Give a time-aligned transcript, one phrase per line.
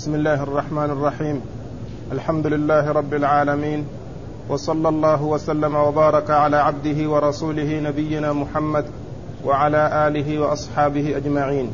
[0.00, 1.40] بسم الله الرحمن الرحيم.
[2.12, 3.84] الحمد لله رب العالمين.
[4.48, 8.84] وصلى الله وسلم وبارك على عبده ورسوله نبينا محمد
[9.44, 11.72] وعلى آله وأصحابه أجمعين.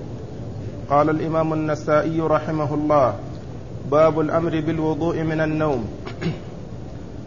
[0.90, 3.14] قال الإمام النسائي رحمه الله
[3.90, 5.86] باب الأمر بالوضوء من النوم.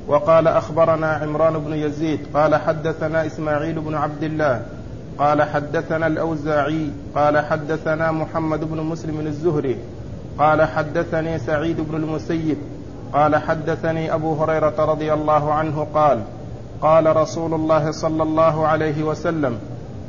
[0.08, 4.66] وقال أخبرنا عمران بن يزيد قال حدثنا إسماعيل بن عبد الله.
[5.20, 9.78] قال حدثنا الأوزاعي قال حدثنا محمد بن مسلم الزهري.
[10.40, 12.58] قال حدثني سعيد بن المسيب
[13.14, 16.20] قال حدثني أبو هريرة رضي الله عنه قال
[16.82, 19.58] قال رسول الله صلى الله عليه وسلم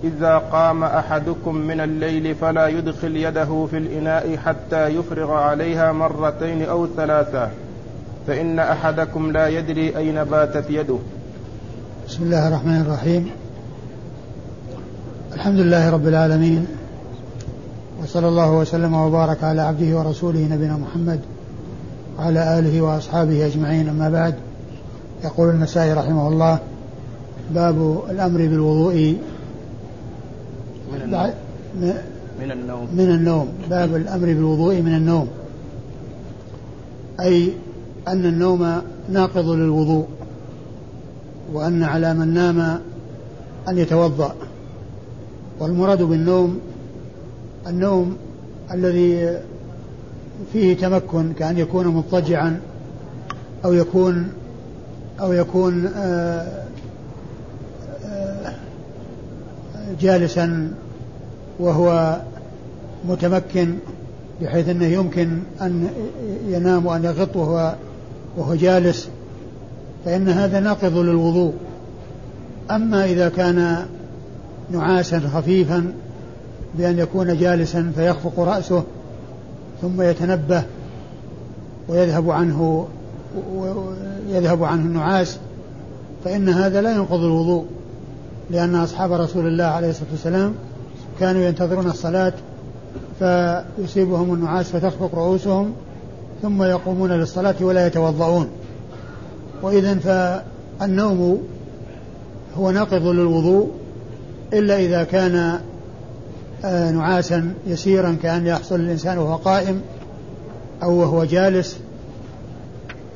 [0.04, 6.86] إذا قام أحدكم من الليل فلا يدخل يده في الإناء حتى يفرغ عليها مرتين أو
[6.86, 7.50] ثلاثا
[8.26, 10.98] فإن أحدكم لا يدري أين باتت يده.
[12.08, 13.30] بسم الله الرحمن الرحيم.
[15.34, 16.79] الحمد لله رب العالمين
[18.02, 21.20] وصلى الله وسلم وبارك على عبده ورسوله نبينا محمد
[22.18, 23.88] وعلى آله وأصحابه أجمعين.
[23.88, 24.34] أما بعد
[25.24, 26.58] يقول النسائي رحمه الله
[27.54, 29.16] باب الأمر بالوضوء
[30.92, 31.32] من النوم.
[32.40, 32.88] من النوم.
[32.92, 33.48] من النوم.
[33.70, 35.28] باب الأمر بالوضوء من النوم.
[37.20, 37.52] أي
[38.08, 40.06] أن النوم ناقض للوضوء
[41.52, 42.80] وأن على من نام
[43.68, 44.34] أن يتوضأ.
[45.60, 46.60] والمراد بالنوم
[47.66, 48.16] النوم
[48.72, 49.38] الذي
[50.52, 52.60] فيه تمكن كأن يكون مضطجعا
[53.64, 54.28] أو يكون
[55.20, 56.64] أو يكون آه،
[58.04, 58.52] آه،
[60.00, 60.72] جالسا
[61.58, 62.16] وهو
[63.08, 63.74] متمكن
[64.42, 65.88] بحيث أنه يمكن أن
[66.48, 67.74] ينام وأن يغط وهو
[68.36, 69.08] وهو جالس
[70.04, 71.54] فإن هذا ناقض للوضوء.
[72.70, 73.86] أما إذا كان
[74.70, 75.92] نعاسا خفيفا
[76.74, 78.82] بأن يكون جالسا فيخفق رأسه
[79.82, 80.62] ثم يتنبه
[81.88, 82.86] ويذهب عنه
[83.54, 85.38] ويذهب عنه النعاس
[86.24, 87.64] فإن هذا لا ينقض الوضوء
[88.50, 90.54] لأن أصحاب رسول الله عليه الصلاة والسلام
[91.20, 92.32] كانوا ينتظرون الصلاة
[93.18, 95.72] فيصيبهم النعاس فتخفق رؤوسهم
[96.42, 98.48] ثم يقومون للصلاة ولا يتوضؤون.
[99.62, 99.94] وإذا
[100.80, 101.42] فالنوم
[102.58, 103.70] هو ناقض للوضوء
[104.52, 105.60] إلا إذا كان
[106.64, 109.80] نعاسا يسيرا كأن يحصل الإنسان وهو قائم
[110.82, 111.78] أو وهو جالس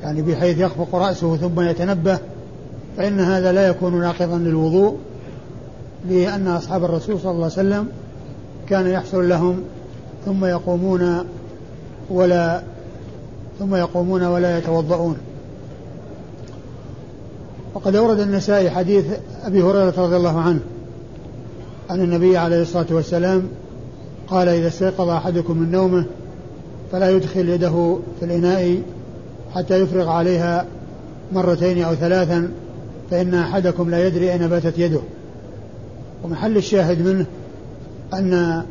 [0.03, 2.17] يعني بحيث يخفق رأسه ثم يتنبه
[2.97, 4.97] فإن هذا لا يكون ناقضا للوضوء
[6.09, 7.87] لأن أصحاب الرسول صلى الله عليه وسلم
[8.69, 9.61] كان يحصل لهم
[10.25, 11.25] ثم يقومون
[12.09, 12.61] ولا
[13.59, 15.17] ثم يقومون ولا يتوضؤون.
[17.73, 19.05] وقد أورد النسائي حديث
[19.43, 20.59] أبي هريرة رضي الله عنه
[21.91, 23.43] أن النبي عليه الصلاة والسلام
[24.27, 26.05] قال إذا استيقظ أحدكم من نومه
[26.91, 28.81] فلا يدخل يده في الإناء
[29.55, 30.65] حتى يفرغ عليها
[31.33, 32.51] مرتين أو ثلاثا
[33.11, 34.99] فإن أحدكم لا يدري أين باتت يده.
[36.23, 37.25] ومحل الشاهد منه
[38.13, 38.63] أن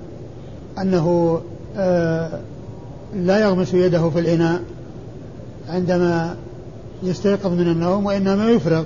[0.78, 1.40] أنه
[1.76, 2.40] آه
[3.16, 4.62] لا يغمس يده في الإناء
[5.68, 6.36] عندما
[7.02, 8.84] يستيقظ من النوم وإنما يفرغ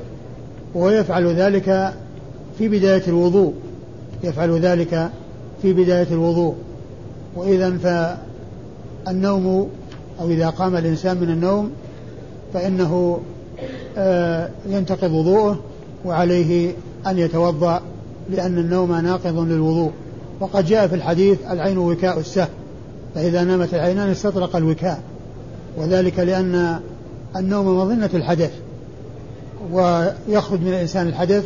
[0.75, 1.95] ويفعل ذلك
[2.59, 3.55] في بداية الوضوء.
[4.25, 5.11] يفعل ذلك
[5.63, 6.55] في بداية الوضوء.
[7.37, 7.79] وإذا
[9.07, 9.69] فالنوم
[10.21, 11.71] أو إذا قام الإنسان من النوم
[12.55, 13.21] فإنه
[13.99, 15.59] آه، ينتقض وضوءه
[16.05, 16.73] وعليه
[17.07, 17.83] أن يتوضأ
[18.31, 19.93] لأن النوم ناقض للوضوء.
[20.41, 22.49] وقد جاء في الحديث العين وكاء السهم
[23.15, 25.03] فإذا نامت العينان استطرق الوكاء.
[25.77, 26.81] وذلك لأن
[27.37, 28.53] النوم مظنة الحدث
[29.73, 31.45] ويخرج من الإنسان الحدث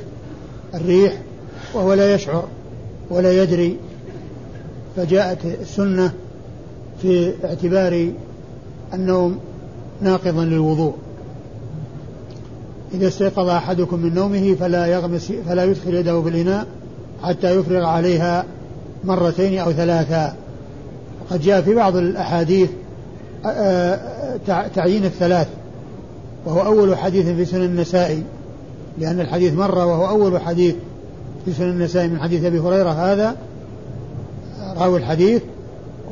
[0.75, 1.19] الريح
[1.75, 2.45] وهو لا يشعر.
[3.13, 3.77] ولا يدري
[4.97, 6.13] فجاءت السنة
[7.03, 8.11] في اعتبار
[8.95, 9.39] النوم
[10.01, 10.95] ناقضا للوضوء.
[12.95, 16.67] إذا استيقظ أحدكم من نومه فلا يغمس فلا يدخل يده في الإناء
[17.23, 18.45] حتى يفرغ عليها
[19.05, 20.37] مرتين أو ثلاثا
[21.21, 22.71] وقد جاء في بعض الأحاديث
[24.75, 25.49] تعيين الثلاث
[26.47, 28.23] وهو أول حديث في سنن النسائي
[28.99, 30.75] لأن الحديث مر وهو أول حديث.
[31.45, 33.37] في سنن النسائي من حديث أبي هريرة هذا
[34.77, 35.43] راوي الحديث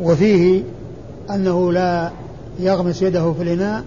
[0.03, 0.63] وفيه
[1.31, 2.11] أنه لا
[2.61, 3.83] يغمس يده في الإناء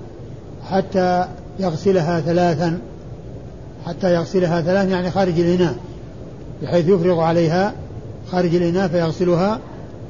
[0.70, 1.26] حتى
[1.60, 2.80] يغسلها ثلاثا
[3.86, 5.76] حتى يغسلها ثلاثا يعني خارج الإناء
[6.62, 7.74] بحيث يفرغ عليها
[8.32, 9.60] خارج الإناء فيغسلها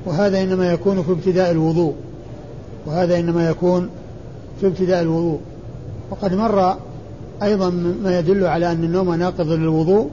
[0.06, 1.94] وهذا إنما يكون في ابتداء الوضوء
[2.86, 3.90] وهذا إنما يكون
[4.62, 5.40] في ابتداء الوضوء.
[6.12, 6.78] وقد مر
[7.44, 7.70] أيضا
[8.04, 10.10] ما يدل على أن النوم ناقض للوضوء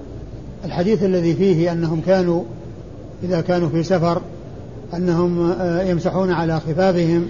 [0.65, 2.43] الحديث الذي فيه أنهم كانوا
[3.23, 4.23] إذا كانوا في سفر
[4.95, 7.27] أنهم آه، يمسحون على خفافهم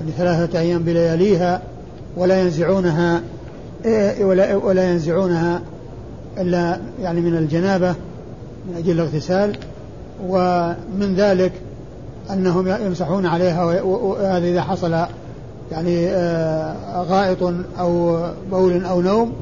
[0.00, 1.62] يعني ثلاثة أيام بلياليها
[2.16, 3.22] ولا ينزعونها
[3.84, 5.62] إيه، ولا ولا ينزعونها
[6.38, 7.94] إلا يعني من الجنابة
[8.68, 9.56] من أجل الاغتسال.
[10.28, 11.52] ومن ذلك
[12.30, 14.96] أنهم يمسحون عليها وهذا إذا حصل
[15.72, 18.18] يعني آه، غائط أو
[18.50, 19.32] بول أو نوم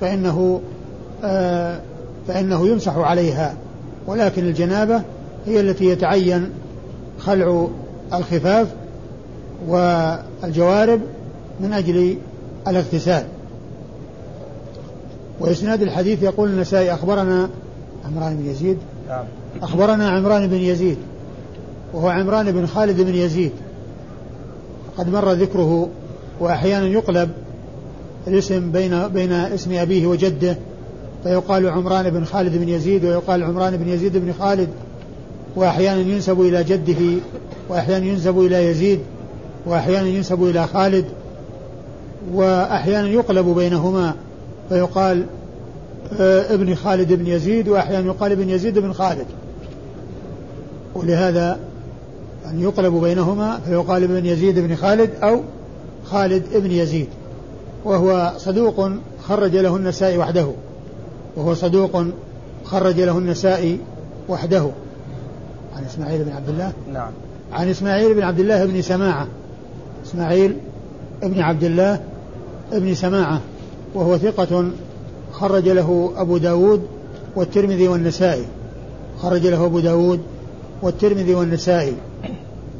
[0.00, 0.60] فإنه
[1.24, 1.80] آه،
[2.30, 3.54] فإنه يمسح عليها.
[4.06, 5.02] ولكن الجنابة
[5.46, 6.50] هي التي يتعين
[7.18, 7.66] خلع
[8.14, 8.68] الخفاف
[9.68, 11.00] والجوارب
[11.60, 12.16] من أجل
[12.68, 13.24] الاغتسال.
[15.40, 17.48] وإسناد الحديث يقول النسائي أخبرنا
[18.04, 18.78] عمران بن يزيد.
[19.08, 19.24] نعم.
[19.62, 20.98] أخبرنا عمران بن يزيد.
[21.94, 23.52] وهو عمران بن خالد بن يزيد.
[24.98, 25.88] قد مر ذكره
[26.40, 27.30] وأحيانا يقلب
[28.26, 30.56] الاسم بين بين اسم أبيه وجده.
[31.22, 34.68] فيقال عمران بن خالد بن يزيد ويقال عمران بن يزيد بن خالد.
[35.56, 37.20] وأحيانا ينسب إلى جده
[37.68, 39.00] وأحيانا ينسب إلى يزيد
[39.66, 41.04] وأحيانا ينسب إلى خالد
[42.34, 44.14] وأحيانا يقلب بينهما.
[44.68, 45.24] فيقال
[46.20, 49.26] آه، ابن خالد بن يزيد وأحيانا يقال ابن يزيد بن خالد.
[50.94, 51.58] ولهذا
[52.50, 55.40] أن يقلب بينهما فيقال ابن يزيد بن خالد أو
[56.04, 57.08] خالد ابن يزيد.
[57.84, 58.90] وهو صدوق
[59.28, 60.52] خرج له النسائي وحده.
[61.40, 62.04] وهو صدوق
[62.64, 63.78] خرج له النسائي
[64.28, 64.70] وحده.
[65.76, 67.10] عن إسماعيل بن عبد الله؟ نعم.
[67.52, 69.26] عن إسماعيل بن عبد الله بن سماعة.
[70.06, 70.56] إسماعيل
[71.22, 72.00] بن عبد الله
[72.72, 73.40] بن سماعة.
[73.94, 74.70] وهو ثقة
[75.32, 76.82] خرج له أبو داود
[77.36, 78.44] والترمذي والنسائي.
[79.18, 80.20] خرج له أبو داود
[80.82, 81.94] والترمذي والنسائي.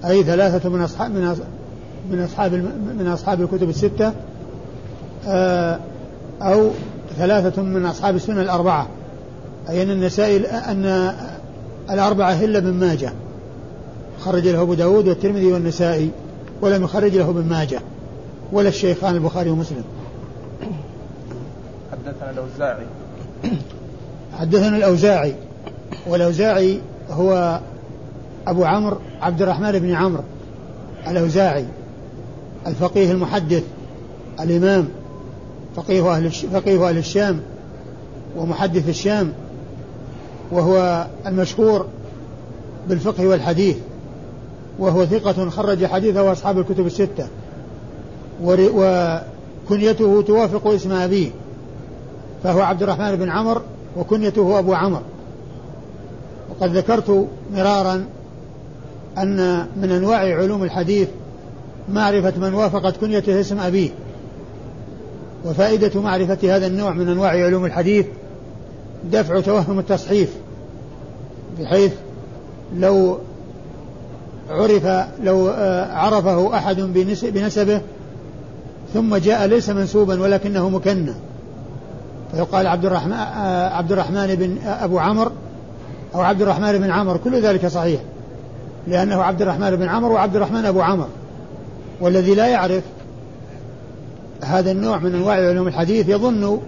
[0.04, 1.40] أي ثلاثة من أصحاب من
[2.10, 2.52] من أصحاب
[2.98, 4.12] من أصحاب الكتب الستة.
[5.26, 5.78] آه،
[6.42, 6.70] أو
[7.20, 8.86] ثلاثة من أصحاب السنة الأربعة
[9.68, 11.14] أي أن النسائي أن
[11.90, 13.12] الأربعة إلا ابن ماجه؟
[14.20, 16.10] خرج له أبو داود والترمذي والنسائي
[16.62, 17.80] ولم يخرج له ابن ماجه
[18.52, 19.84] ولا الشيخان البخاري ومسلم.
[21.92, 22.86] حدثنا الأوزاعي.
[24.38, 25.34] حدثنا الأوزاعي
[26.06, 26.80] والأوزاعي
[27.10, 27.60] هو
[28.46, 30.22] أبو عمرو عبد الرحمن بن عمرو
[31.08, 31.64] الأوزاعي
[32.66, 33.62] الفقيه المحدث
[34.40, 34.88] الإمام
[35.76, 37.40] فقيه أهل فقيه أهل الشام
[38.36, 39.32] ومحدث الشام
[40.52, 41.86] وهو المشهور
[42.88, 43.76] بالفقه والحديث
[44.78, 47.26] وهو ثقة خرج حديثه أصحاب الكتب الستة
[48.42, 51.30] وكنيته توافق اسم أبيه
[52.44, 53.62] فهو عبد الرحمن بن عمر
[53.96, 55.02] وكنيته أبو عمر
[56.50, 58.04] وقد ذكرت مرارا
[59.18, 61.08] أن من أنواع علوم الحديث
[61.92, 63.90] معرفة من وافقت كنيته اسم أبيه
[65.44, 68.06] وفائدة معرفة هذا النوع من أنواع علوم الحديث
[69.04, 70.30] دفع توهم التصحيف
[71.60, 71.92] بحيث
[72.76, 73.18] لو
[74.50, 74.86] عرف
[75.22, 76.80] لو آه، عرفه أحد
[77.22, 77.80] بنسبه
[78.94, 81.12] ثم جاء ليس منسوبا ولكنه مكنى.
[82.32, 85.30] فيقال عبد الرحمن آه، عبد الرحمن بن أبو عمرو
[86.14, 88.00] أو عبد الرحمن بن عمرو كل ذلك صحيح
[88.86, 91.08] لأنه عبد الرحمن بن عمرو وعبد الرحمن أبو عمرو.
[92.00, 92.82] والذي لا يعرف
[94.44, 96.60] هذا النوع من أنواع علوم الحديث يظن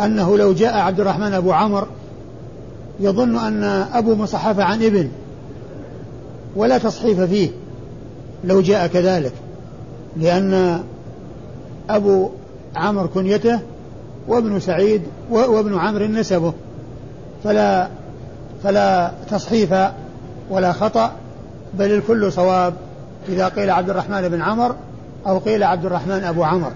[0.00, 1.86] أنه لو جاء عبد الرحمن أبو عمرو
[3.00, 5.08] يظن أن أبو مصحف عن ابن
[6.56, 7.50] ولا تصحيف فيه
[8.44, 9.32] لو جاء كذلك
[10.16, 10.82] لأن
[11.90, 12.30] أبو
[12.76, 13.60] عمرو كنيته
[14.28, 16.52] وابن سعيد وابن عمرو نسبه
[17.44, 17.88] فلا
[18.62, 19.74] فلا تصحيف
[20.50, 21.12] ولا خطأ
[21.78, 22.74] بل الكل صواب.
[23.28, 24.74] إذا قيل عبد الرحمن بن عمر
[25.26, 26.72] أو قيل عبد الرحمن أبو عمر.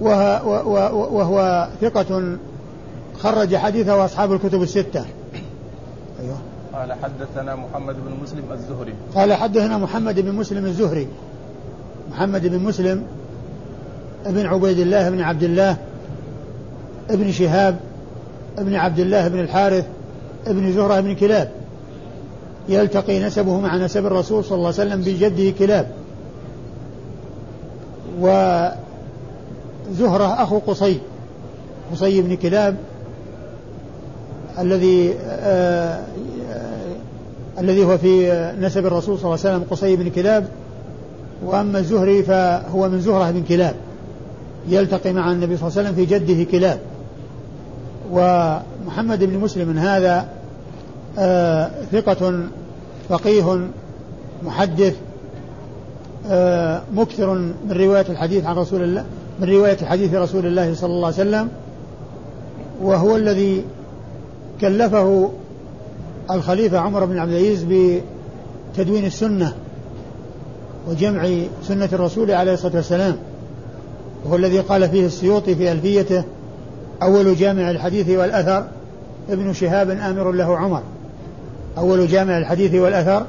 [0.00, 2.36] وهو ثقة
[3.18, 5.04] خرج حديثه أصحاب الكتب الستة.
[6.20, 6.36] أيوه.
[6.74, 8.94] قال حدثنا محمد بن مسلم الزهري.
[9.14, 11.08] قال حدثنا محمد بن مسلم الزهري.
[12.10, 13.06] محمد بن مسلم
[14.26, 15.76] ابن عبيد الله بن عبد الله
[17.10, 17.76] ابن شهاب
[18.58, 19.86] ابن عبد الله بن الحارث
[20.46, 21.50] ابن زهرة بن كلاب.
[22.68, 25.90] يلتقي نسبه مع نسب الرسول صلى الله عليه وسلم بجده كلاب.
[28.20, 28.76] وزهرة
[30.42, 30.98] أخو قصي
[31.92, 32.76] قصي بن كلاب
[34.58, 36.00] الذي آه
[37.58, 40.48] الذي هو في نسب الرسول صلى الله عليه وسلم قصي بن كلاب.
[41.44, 43.74] وأما الزهري فهو من زهرة بن كلاب
[44.68, 46.78] يلتقي مع النبي صلى الله عليه وسلم في جده كلاب.
[48.12, 50.28] ومحمد بن مسلم هذا
[51.18, 52.40] آه ثقة
[53.08, 53.60] فقيه
[54.42, 54.94] محدث
[56.30, 59.04] آه مكثر من رواية الحديث عن رسول الله
[59.40, 61.48] من رواية حديث رسول الله صلى الله عليه وسلم
[62.82, 63.64] وهو الذي
[64.60, 65.30] كلفه
[66.30, 67.66] الخليفة عمر بن عبد العزيز
[68.74, 69.52] بتدوين السنة
[70.88, 71.28] وجمع
[71.62, 73.16] سنة الرسول عليه الصلاة والسلام.
[74.24, 76.24] وهو الذي قال فيه السيوطي في ألفيته
[77.02, 78.66] أول جامع الحديث والأثر
[79.30, 80.82] ابن شهاب آمر له عمر.
[81.78, 83.26] أول جامع الحديث والأثر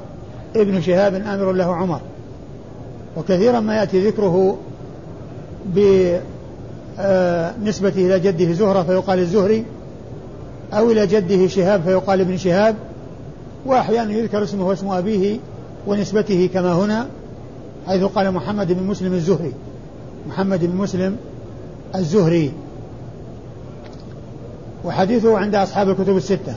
[0.55, 2.01] ابن شهاب آمر له عمر.
[3.17, 4.57] وكثيرا ما يأتي ذكره
[5.65, 6.25] بنسبته
[8.05, 9.65] إلى جده زهرة فيقال الزهري
[10.73, 12.75] أو إلى جده شهاب فيقال ابن شهاب
[13.65, 15.39] وأحيانا يذكر اسمه واسم أبيه
[15.87, 17.07] ونسبته كما هنا
[17.87, 19.51] حيث قال محمد بن مسلم الزهري.
[20.27, 21.17] محمد بن مسلم
[21.95, 22.51] الزهري.
[24.85, 26.55] وحديثه عند أصحاب الكتب الستة.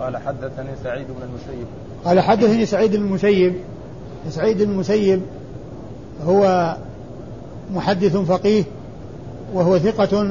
[0.00, 1.66] قال حدثني سعيد بن المسيب.
[2.04, 3.54] قال حدثني سعيد بن المسيب.
[4.30, 5.20] سعيد بن المسيب
[6.24, 6.76] هو
[7.74, 8.64] محدث فقيه
[9.54, 10.22] وهو ثقة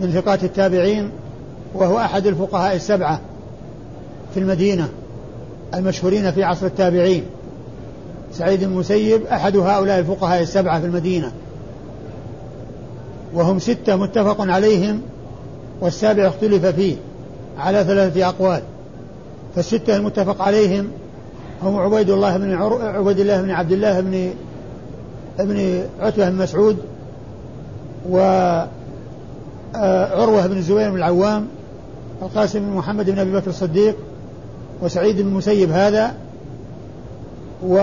[0.00, 1.10] من ثقات التابعين
[1.74, 3.20] وهو أحد الفقهاء السبعة
[4.34, 4.88] في المدينة
[5.74, 7.24] المشهورين في عصر التابعين.
[8.32, 11.32] سعيد المسيب أحد هؤلاء الفقهاء السبعة في المدينة.
[13.34, 15.00] وهم ستة متفق عليهم
[15.80, 16.96] والسابع اختلف فيه.
[17.58, 18.62] على ثلاثة أقوال.
[19.54, 20.90] فالستة المتفق عليهم
[21.62, 22.82] هم عبيد الله بن عر...
[22.82, 24.30] عبيد الله بن عبد الله بن
[25.40, 26.76] ابن عتبة بن مسعود
[28.08, 28.18] و
[29.76, 31.46] آه، عروة بن الزبير بن العوام
[32.22, 33.96] القاسم بن محمد بن أبي بكر الصديق
[34.82, 36.14] وسعيد بن المسيب هذا
[37.66, 37.78] و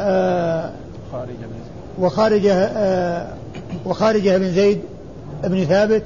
[0.00, 0.70] آه،
[1.98, 3.34] وخارجة آه،
[3.86, 4.80] وخارجة بن زيد
[5.44, 6.02] بن ثابت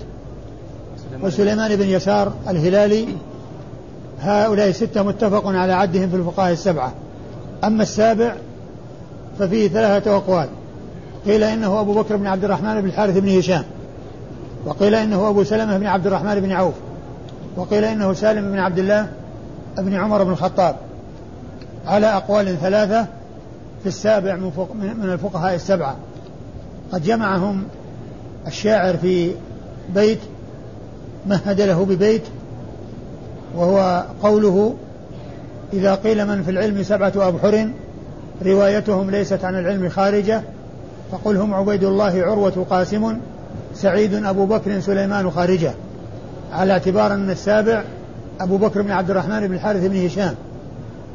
[1.22, 3.08] وسليمان بن يسار الهلالي
[4.20, 6.92] هؤلاء الستة متفق على عدهم في الفقهاء السبعة.
[7.64, 8.34] أما السابع
[9.38, 10.48] ففيه ثلاثة أقوال.
[11.26, 13.64] قيل إنه أبو بكر بن عبد الرحمن بن الحارث بن هشام.
[14.66, 16.74] وقيل إنه أبو سلمة بن عبد الرحمن بن عوف.
[17.56, 19.08] وقيل إنه سالم بن عبد الله
[19.78, 20.76] بن عمر بن الخطاب.
[21.86, 23.06] على أقوال ثلاثة
[23.82, 25.96] في السابع من الفقهاء السبعة.
[26.92, 27.64] قد جمعهم
[28.46, 29.32] الشاعر في
[29.94, 30.18] بيت
[31.26, 32.22] مهد له ببيت
[33.56, 34.74] وهو قوله
[35.72, 37.68] إذا قيل من في العلم سبعة أبحر
[38.46, 40.42] روايتهم ليست عن العلم خارجة
[41.12, 43.16] فقل هم عبيد الله عروة قاسم
[43.74, 45.72] سعيد أبو بكر سليمان خارجة.
[46.52, 47.82] على اعتبار أن السابع
[48.40, 50.34] أبو بكر بن عبد الرحمن بن الحارث بن هشام.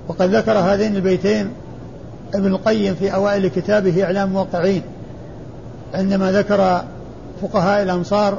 [0.08, 1.50] وقد ذكر هذين البيتين
[2.34, 4.82] ابن القيم في أوائل كتابه إعلام موقعين
[5.94, 6.82] عندما ذكر
[7.42, 8.38] فقهاء الأمصار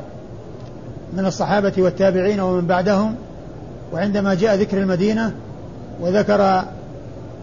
[1.13, 3.15] من الصحابة والتابعين ومن بعدهم
[3.93, 5.33] وعندما جاء ذكر المدينة
[6.01, 6.63] وذكر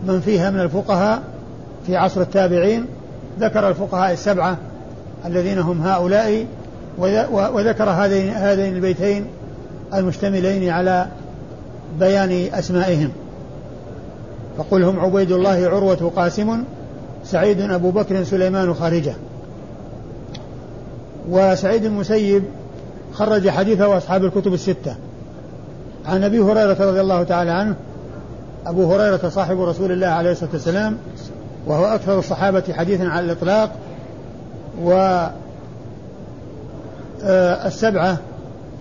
[0.08, 1.22] من فيها من الفقهاء
[1.88, 2.86] في عصر التابعين
[3.40, 4.58] ذكر الفقهاء السبعة
[5.26, 6.46] الذين هم هؤلاء
[7.32, 9.26] وذكر هذين هذين البيتين
[9.94, 11.08] المشتملين على
[12.00, 13.10] بيان أسمائهم.
[14.58, 16.64] فقل هم عبيد الله عروة قاسم
[17.26, 19.14] سعيد أبو بكر سليمان خارجة.
[21.30, 22.44] وسعيد المسيب
[23.16, 24.96] خرج حديثه أصحاب الكتب الستة.
[26.06, 27.76] عن أبي هريرة رضي الله تعالى عنه
[28.66, 30.98] أبو هريرة صاحب رسول الله عليه الصلاة والسلام
[31.68, 33.72] وهو أكثر الصحابة حديثا على الإطلاق
[34.84, 34.92] و
[37.24, 38.18] آه، السبعة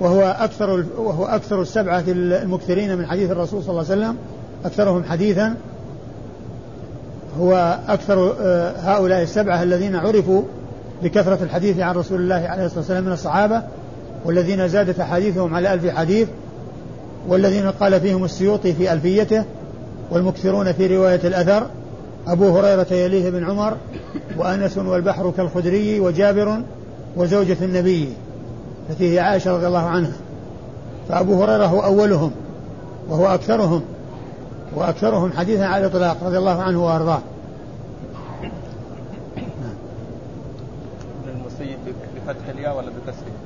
[0.00, 4.16] وهو أكثر وهو أكثر السبعة المكثرين من حديث الرسول صلى الله عليه وسلم
[4.64, 5.54] أكثرهم حديثا.
[7.40, 10.42] هو أكثر آه، هؤلاء السبعة الذين عرفوا
[11.02, 13.62] بكثرة الحديث عن رسول الله عليه الصلاة والسلام من الصحابة
[14.24, 16.28] والذين زادت أحاديثهم على ألف حديث
[17.28, 19.44] والذين قال فيهم السيوطي في ألفيته
[20.10, 21.66] والمكثرون في رواية الأثر
[22.26, 23.76] أبو هريرة يليه بن عمر
[24.36, 26.62] وأنس والبحر كالخدري وجابر
[27.16, 28.08] وزوجة النبي
[28.98, 30.12] هي عائشة رضي الله عنها
[31.08, 32.30] فأبو هريرة هو أولهم
[33.08, 33.82] وهو أكثرهم
[34.76, 37.18] وأكثرهم حديثا على الإطلاق رضي الله عنه وأرضاه
[42.26, 43.43] بفتح الياء ولا بكسره؟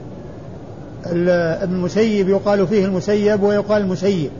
[1.07, 4.31] ابن المسيب يقال فيه المسيب ويقال المسيب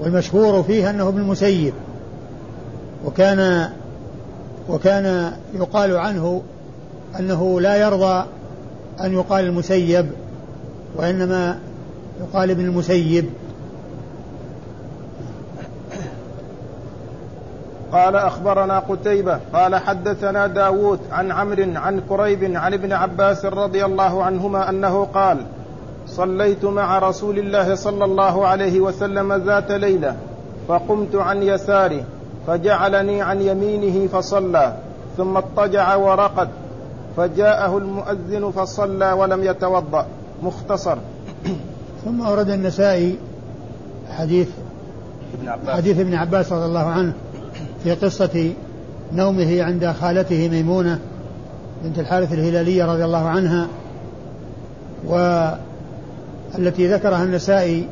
[0.00, 1.72] والمشهور فيه أنه ابن المسيب.
[3.06, 3.70] وكان
[4.68, 6.42] وكان يقال عنه
[7.18, 8.26] أنه لا يرضى
[9.00, 10.06] أن يقال المسيب
[10.96, 11.58] وإنما
[12.20, 13.24] يقال ابن المسيب.
[17.92, 24.24] قال أخبرنا قتيبة قال حدثنا داود عن عمرو عن كريب عن ابن عباس رضي الله
[24.24, 25.38] عنهما أنه قال
[26.06, 30.16] صليت مع رسول الله صلى الله عليه وسلم ذات ليلة
[30.68, 32.04] فقمت عن يساره
[32.46, 34.74] فجعلني عن يمينه فصلى
[35.16, 36.48] ثم اضطجع ورقد
[37.16, 40.06] فجاءه المؤذن فصلى ولم يتوضأ.
[40.42, 40.98] مختصر.
[42.04, 43.18] ثم أورد النسائي
[44.10, 44.48] حديث
[45.34, 45.76] ابن عباس.
[45.76, 47.12] حديث ابن عباس رضي الله عنه.
[47.84, 48.52] في قصة
[49.12, 50.98] نومه عند خالته ميمونة
[51.84, 53.66] بنت الحارث الهلالية رضي الله عنها
[55.06, 57.86] والتي ذكرها النسائي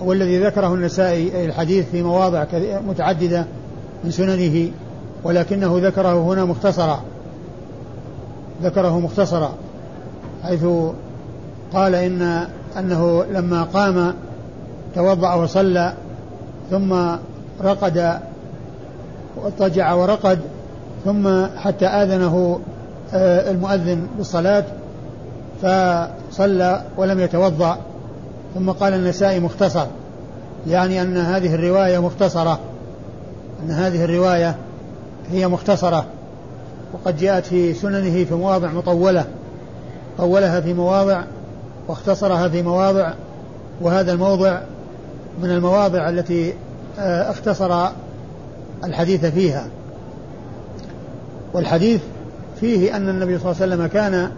[0.00, 2.44] والذي ذكره النسائي الحديث في مواضع
[2.86, 3.44] متعددة
[4.04, 4.70] من سننه
[5.24, 7.02] ولكنه ذكره هنا مختصرا.
[8.62, 9.54] ذكره مختصرا
[10.42, 10.64] حيث
[11.72, 12.46] قال إن
[12.78, 14.14] أنه لما قام
[14.94, 15.92] توضأ وصلى
[16.70, 16.94] ثم
[17.62, 18.20] رقد
[19.36, 20.38] واضطجع ورقد
[21.04, 22.60] ثم حتى آذنه
[23.14, 24.64] آه، المؤذن بالصلاة
[25.62, 27.78] فصلى ولم يتوضأ.
[28.54, 29.86] ثم قال النسائي مختصر
[30.68, 32.58] يعني أن هذه الرواية مختصرة
[33.62, 34.56] أن هذه الرواية
[35.30, 36.04] هي مختصرة.
[36.92, 39.24] وقد جاءت في سننه في مواضع مطولة
[40.18, 41.22] طولها في مواضع
[41.88, 43.12] واختصرها في مواضع
[43.80, 44.60] وهذا الموضع
[45.42, 46.54] من المواضع التي
[46.98, 47.88] آه، اختصر
[48.84, 49.66] الحديث فيها.
[51.52, 52.00] والحديث
[52.60, 54.30] فيه أن النبي صلى الله عليه وسلم كان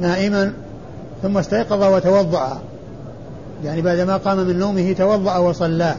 [0.00, 0.52] نائما
[1.22, 2.60] ثم استيقظ وتوضأ.
[3.64, 5.94] يعني بعدما قام من نومه توضأ وصلى.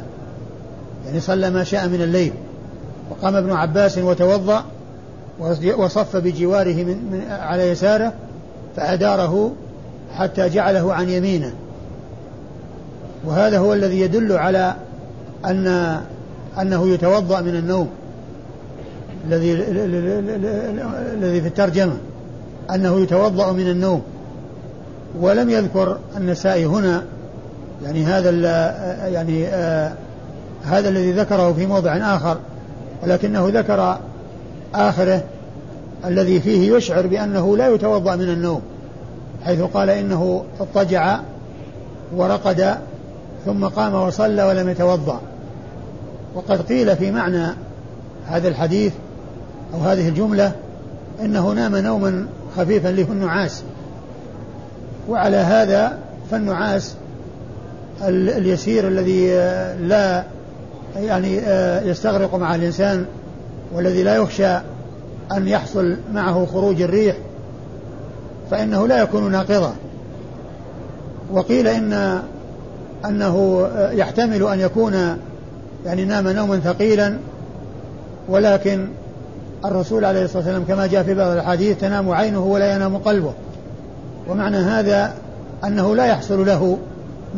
[1.06, 2.34] يعني صلى ما شاء من الليل.
[3.12, 4.64] وقام ابن عباس وتوضأ
[5.78, 8.14] وصف بجواره من, من على يساره
[8.76, 9.52] فأداره
[10.18, 11.54] حتى جعله عن يمينه.
[13.26, 14.76] وهذا هو الذي يدل على
[15.46, 15.98] أن
[16.62, 17.90] أنه يتوضأ من النوم
[19.28, 19.54] الذي
[21.14, 21.98] الذي في الترجمة
[22.74, 24.02] أنه يتوضأ من النوم.
[25.22, 27.04] ولم يذكر النسائي هنا
[27.84, 28.30] يعني هذا
[29.08, 29.94] يعني آه
[30.64, 32.38] هذا الذي ذكره في موضع آخر
[33.04, 33.98] ولكنه ذكر
[34.76, 35.24] آخره
[36.06, 38.62] الذي فيه يشعر بأنه لا يتوضأ من النوم
[39.44, 41.20] حيث قال إنه اضطجع
[42.16, 42.78] ورقد
[43.46, 45.20] ثم قام وصلى ولم يتوضأ.
[46.36, 47.48] وقد قيل في معنى
[48.28, 48.94] هذا الحديث
[49.74, 50.52] أو هذه الجملة
[51.22, 52.26] إنه نام نوما
[52.58, 53.64] خفيفا له النعاس
[55.10, 55.98] وعلى هذا
[56.32, 56.96] فالنعاس
[58.08, 59.28] اليسير الذي
[59.88, 60.24] لا
[60.96, 61.38] يعني
[61.90, 63.06] يستغرق مع الإنسان
[63.74, 64.56] والذي لا يخشى
[65.32, 67.16] أن يحصل معه خروج الريح
[68.52, 69.76] فإنه لا يكون ناقضا.
[71.32, 72.22] وقيل إن
[73.06, 75.18] أنه يحتمل أن يكون
[75.86, 77.18] يعني نام نوما ثقيلا
[78.30, 78.88] ولكن
[79.66, 83.34] الرسول عليه الصلاة والسلام كما جاء في بعض الأحاديث تنام عينه ولا ينام قلبه.
[84.30, 85.14] ومعنى هذا
[85.64, 86.78] أنه لا يحصل له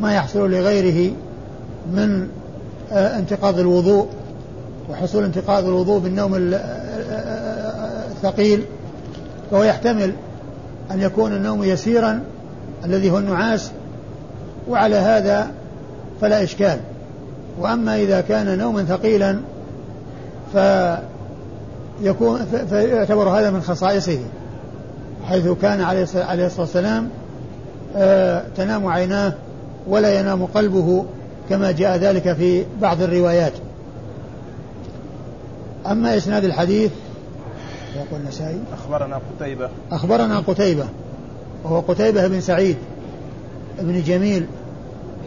[0.02, 1.14] ما يحصل لغيره
[1.92, 2.28] من
[2.92, 4.08] آه، انتقاض الوضوء
[4.90, 8.64] وحصول انتقاض الوضوء بالنوم آه، آه، الثقيل.
[9.52, 10.12] فهو يحتمل
[10.92, 12.22] أن يكون النوم يسيرا
[12.86, 13.72] الذي هو النعاس
[14.70, 15.48] وعلى هذا
[16.22, 16.80] فلا إشكال.
[17.60, 19.40] وأما إذا كان نوما ثقيلا
[20.54, 24.20] فيكون فيعتبر هذا من خصائصه
[25.26, 27.10] حيث كان عليه الصلاة والسلام
[27.96, 29.34] آه، تنام عيناه
[29.88, 31.06] ولا ينام قلبه
[31.50, 33.54] كما جاء ذلك في بعض الروايات.
[35.88, 36.92] أما إسناد الحديث
[37.96, 39.70] يقول النسائي أخبرنا قتيبة.
[39.92, 40.86] أخبرنا قتيبة
[41.64, 42.78] وهو قتيبة بن سعيد
[43.80, 44.46] بن جميل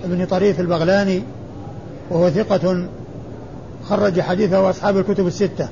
[0.05, 1.23] بن طريف البغلاني
[2.11, 2.87] وهو ثقة
[3.85, 5.68] خرج حديثه أصحاب الكتب الستة.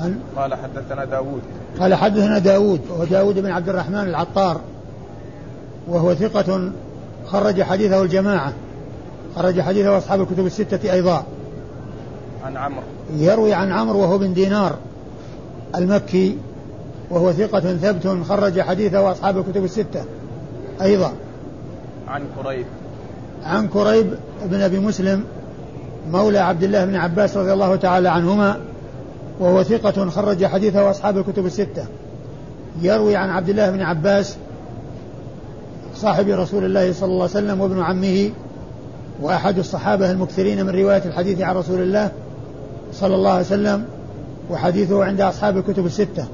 [0.00, 1.40] عن قال حدثنا داود
[1.80, 4.60] قال حدثنا داود وهو داود بن عبد الرحمن العطار
[5.88, 6.72] وهو ثقة
[7.26, 8.52] خرج حديثه الجماعة.
[9.36, 11.24] خرج حديثه أصحاب الكتب الستة أيضا.
[12.44, 12.82] عن عمرو.
[13.16, 14.76] يروي عن عمرو وهو بن دينار
[15.76, 16.38] المكي
[17.10, 20.04] وهو ثقة ثبت خرج حديثه أصحاب الكتب الستة
[20.82, 21.12] أيضا.
[22.08, 22.66] عن كريب
[23.44, 25.24] عن كريب بن أبي مسلم
[26.10, 28.56] مولى عبد الله بن عباس رضي الله تعالى عنهما
[29.40, 31.84] وهو ثقة خرج حديثه أصحاب الكتب الستة.
[32.82, 34.36] يروي عن عبد الله بن عباس
[35.94, 38.30] صاحب رسول الله صلى الله عليه وسلم وابن عمه
[39.22, 42.10] وأحد الصحابة المكثرين من رواية الحديث عن رسول الله
[42.92, 43.84] صلى الله عليه وسلم
[44.50, 46.24] وحديثه عند أصحاب الكتب الستة.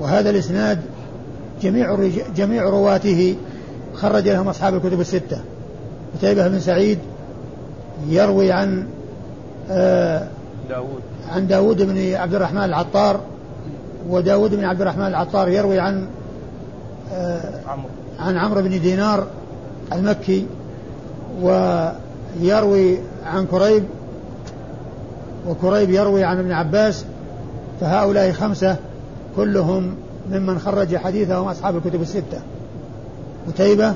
[0.00, 0.80] وهذا الإسناد
[1.62, 3.36] جميع جميع رواته
[3.94, 5.40] خرج لهم أصحاب الكتب الستة.
[6.14, 6.98] قتيبة بن سعيد
[8.08, 8.86] يروي عن
[9.70, 10.28] آه
[10.68, 11.00] داود.
[11.28, 13.20] عن داود بن عبد الرحمن العطار
[14.08, 16.06] وداود بن عبد الرحمن العطار يروي عن
[17.12, 17.88] آه عمرو.
[18.18, 19.26] عن عمرو بن دينار
[19.92, 20.46] المكي
[21.42, 23.84] ويروي عن كريب
[25.48, 27.04] وكريب يروي عن ابن عباس
[27.80, 28.76] فهؤلاء خمسة
[29.36, 29.94] كلهم
[30.30, 32.38] ممن خرج حديثهم أصحاب الكتب الستة
[33.48, 33.94] قتيبة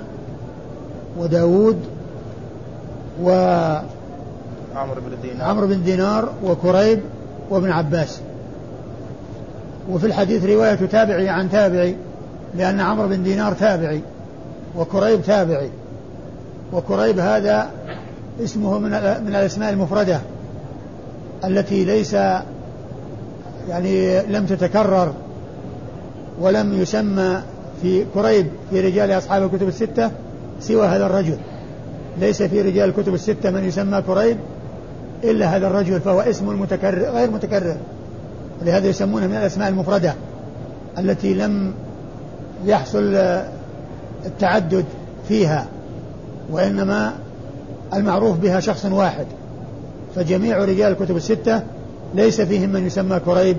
[1.18, 1.76] وداود
[3.22, 3.30] و
[4.76, 5.48] عمرو بن دينار.
[5.48, 7.00] عمرو بن دينار وكريب
[7.50, 8.20] وابن عباس.
[9.90, 11.96] وفي الحديث رواية تابعي عن تابعي
[12.54, 14.00] لأن عمرو بن دينار تابعي
[14.76, 15.70] وكريب تابعي.
[16.72, 17.70] وكريب هذا
[18.44, 18.90] اسمه من
[19.24, 20.20] من الأسماء المفردة
[21.44, 22.12] التي ليس
[23.68, 25.12] يعني لم تتكرر
[26.40, 27.42] ولم يسمى
[27.82, 30.10] في كريب في رجال أصحاب الكتب الستة
[30.60, 31.36] سوى هذا الرجل.
[32.18, 34.36] ليس في رجال الكتب الستة من يسمى كريب
[35.24, 37.76] إلا هذا الرجل فهو اسم متكرر غير متكرر.
[38.62, 40.14] ولهذا يسمونه من الأسماء المفردة
[40.98, 41.72] التي لم
[42.64, 43.14] يحصل
[44.26, 44.84] التعدد
[45.28, 45.66] فيها
[46.50, 47.12] وإنما
[47.94, 49.26] المعروف بها شخص واحد.
[50.14, 51.62] فجميع رجال الكتب الستة
[52.14, 53.56] ليس فيهم من يسمى كريب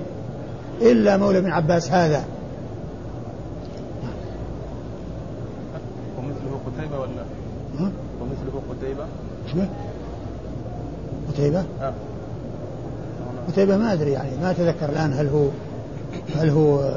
[0.80, 2.24] إلا مولى بن عباس هذا
[6.18, 7.24] ومثله قتيبة ولا
[8.20, 9.04] ومثله قتيبة
[9.52, 9.68] اسمه
[11.32, 11.92] قتيبة؟ آه.
[13.48, 15.46] قتيبة ما أدري يعني ما أتذكر الآن هل هو
[16.36, 16.94] هل هو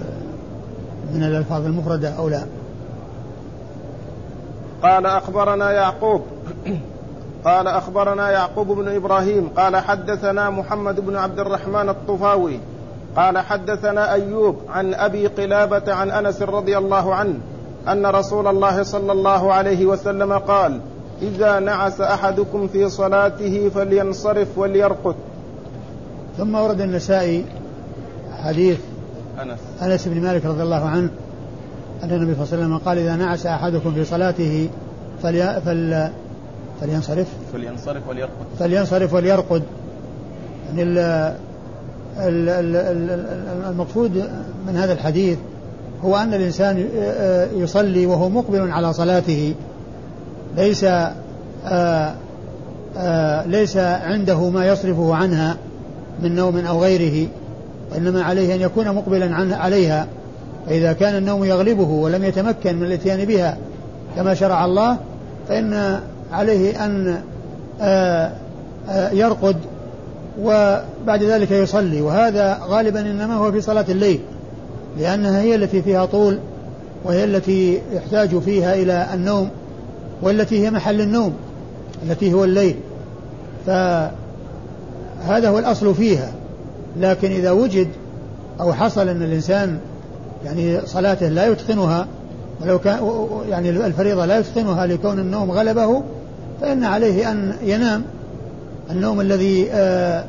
[1.14, 2.46] من الألفاظ المفردة أو لا.
[4.84, 6.22] قال أخبرنا يعقوب.
[7.46, 9.50] قال أخبرنا يعقوب بن إبراهيم.
[9.58, 12.60] قال حدثنا محمد بن عبد الرحمن الطفاوي.
[13.16, 17.40] قال حدثنا أيوب عن أبي قلابة عن أنس رضي الله عنه
[17.88, 20.82] أن رسول الله صلى الله عليه وسلم قال
[21.22, 25.16] إذا نعس أحدكم في صلاته فلينصرف وليرقد.
[26.38, 27.46] ثم ورد النسائي
[28.44, 28.78] حديث
[29.42, 29.60] أنس.
[29.82, 31.10] أنس بن مالك رضي الله عنه
[32.04, 34.70] أن النبي صلى الله عليه وسلم قال إذا نعس أحدكم في صلاته
[35.24, 36.10] فلي فل
[36.82, 37.28] فلينصرف.
[37.54, 38.46] فلينصرف وليرقد.
[38.60, 39.64] فلينصرف وليرقد.
[40.68, 40.98] يعني ال
[42.18, 43.26] ال ال
[43.70, 44.30] المقصود
[44.68, 45.38] من هذا الحديث
[46.04, 46.90] هو أن الإنسان
[47.56, 49.54] يصلي وهو مقبل على صلاته.
[50.56, 51.14] ليس آآ
[51.66, 52.16] آه، آآ
[52.98, 55.58] آه، ليس عنده ما يصرفه عنها
[56.24, 57.28] من نوم أو غيره
[57.92, 60.08] وإنما عليه أن يكون مقبلا عنها عليها.
[60.68, 63.58] فإذا كان النوم يغلبه ولم يتمكن من الإتيان بها
[64.16, 64.98] كما شرع الله
[65.48, 66.00] فإن
[66.32, 67.22] عليه أن
[67.82, 68.32] آه،
[69.12, 69.56] يرقد
[70.42, 72.02] وبعد ذلك يصلي.
[72.02, 74.20] وهذا غالبا إنما هو في صلاة الليل
[75.00, 76.40] لأنها هي التي فيها طول
[77.04, 79.50] وهي التي يحتاج فيها إلى النوم.
[80.22, 81.34] والتي هي محل النوم
[82.04, 82.76] التي هو الليل.
[83.66, 86.32] فهذا هو الأصل فيها.
[87.00, 87.88] لكن إذا وجد
[88.60, 89.80] أو حصل أن الإنسان
[90.46, 92.08] يعني صلاته لا يتقنها
[92.62, 96.04] ولو كان يعني الفريضة لا يتقنها لكون النوم غلبه
[96.62, 98.04] فإن عليه أن ينام.
[98.92, 100.26] النوم الذي آآ آه،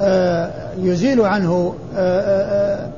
[0.00, 2.90] آآ آه، يزيل عنه آآ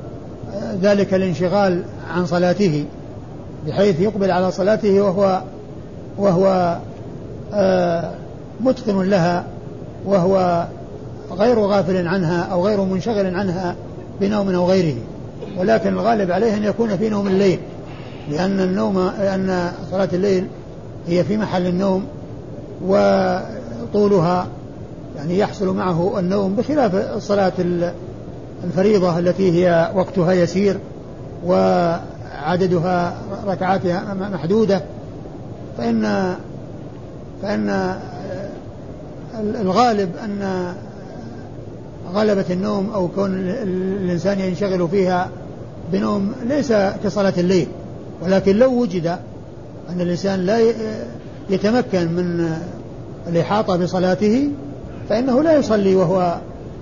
[0.53, 1.83] آه، ذلك الانشغال
[2.15, 2.85] عن صلاته
[3.67, 5.41] بحيث يقبل على صلاته وهو
[6.19, 6.77] وهو
[7.53, 8.11] آه،
[8.61, 9.45] متقن لها
[10.05, 10.65] وهو
[11.31, 13.75] غير غافل عنها أو غير منشغل عنها
[14.21, 14.95] بنوم أو غيره.
[15.57, 17.59] ولكن الغالب عليه أن يكون في نوم الليل
[18.29, 20.47] لأن النوم لأن صلاة الليل
[21.07, 22.05] هي في محل النوم
[22.85, 24.47] وطولها
[25.17, 27.51] يعني يحصل معه النوم بخلاف الصلاة
[28.63, 30.77] الفريضة التي هي وقتها يسير
[31.45, 33.13] وعددها
[33.47, 34.81] ركعاتها محدودة.
[35.79, 36.35] فإن
[37.41, 37.95] فإن
[39.39, 40.73] الغالب أن
[42.13, 45.29] غلبة النوم أو كون الإنسان ينشغل فيها
[45.91, 47.67] بنوم ليس كصلاة الليل
[48.21, 49.07] ولكن لو وجد
[49.89, 50.59] أن الإنسان لا
[51.49, 52.57] يتمكن من
[53.27, 54.49] الإحاطة بصلاته
[55.09, 56.37] فإنه لا يصلي وهو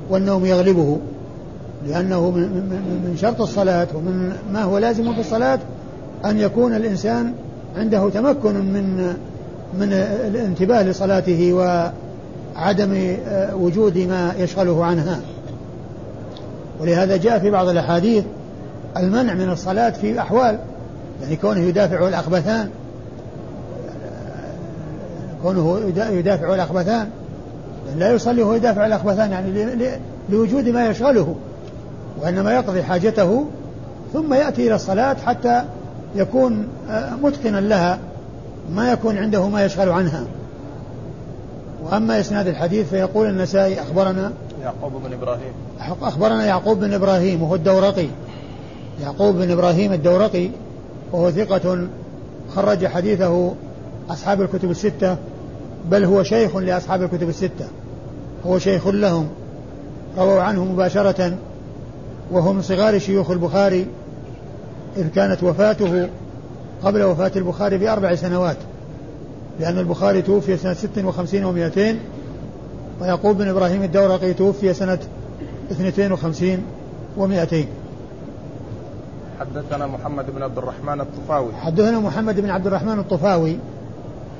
[0.10, 0.97] والنوم يغلبه
[1.88, 5.60] لأنه من شرط الصلاة ومن ما هو لازم في الصلاة
[6.25, 7.33] أن يكون الإنسان
[7.77, 9.13] عنده تمكن من
[9.79, 9.93] من
[10.27, 15.19] الانتباه لصلاته وعدم آه، وجود ما يشغله عنها.
[16.81, 18.23] ولهذا جاء في بعض الأحاديث
[18.97, 20.59] المنع من الصلاة في أحوال
[21.21, 22.69] يعني كونه يدافع الأخبثان
[25.43, 27.09] كونه يدافع الأخبثان
[27.97, 29.75] لا يصلي وهو يدافع الأخبثان يعني
[30.29, 31.35] لوجود ما يشغله
[32.21, 33.45] وإنما يقضي حاجته
[34.13, 35.63] ثم يأتي إلى الصلاة حتى
[36.15, 37.99] يكون آه، متقنا لها
[38.71, 40.23] ما يكون عنده ما يشغل عنها.
[41.83, 44.31] وأما إسناد الحديث فيقول النسائي أخبرنا
[44.63, 45.53] يعقوب بن إبراهيم.
[46.01, 48.07] أخبرنا يعقوب بن إبراهيم وهو الدورقي.
[49.01, 50.49] يعقوب بن إبراهيم الدورقي
[51.11, 51.87] وهو ثقة
[52.55, 53.53] خرج حديثه
[54.09, 55.17] أصحاب الكتب الستة
[55.89, 57.67] بل هو شيخ لأصحاب الكتب الستة.
[58.45, 59.27] هو شيخ لهم
[60.17, 61.37] رووا عنه مباشرة
[62.31, 63.87] وهو من صغار شيوخ البخاري.
[64.97, 66.10] إذ كانت وفاته
[66.84, 68.58] قبل وفاة البخاري بأربع سنوات
[69.60, 72.00] لأن البخاري توفي سنة ست وخمسين ومائتين
[73.02, 75.00] ويعقوب بن إبراهيم الدورقي توفي سنة
[75.71, 76.58] 52
[77.17, 77.56] و200
[79.39, 81.52] حدثنا محمد بن عبد الرحمن الطفاوي.
[81.62, 83.58] حدثنا محمد بن عبد الرحمن الطفاوي.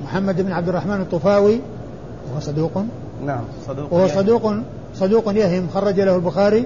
[0.04, 1.60] محمد بن عبد الرحمن الطفاوي
[2.30, 2.72] وهو صدوق.
[3.26, 4.54] نعم صدوق وهو صدوق
[4.96, 6.66] صدوق يهم خرج له البخاري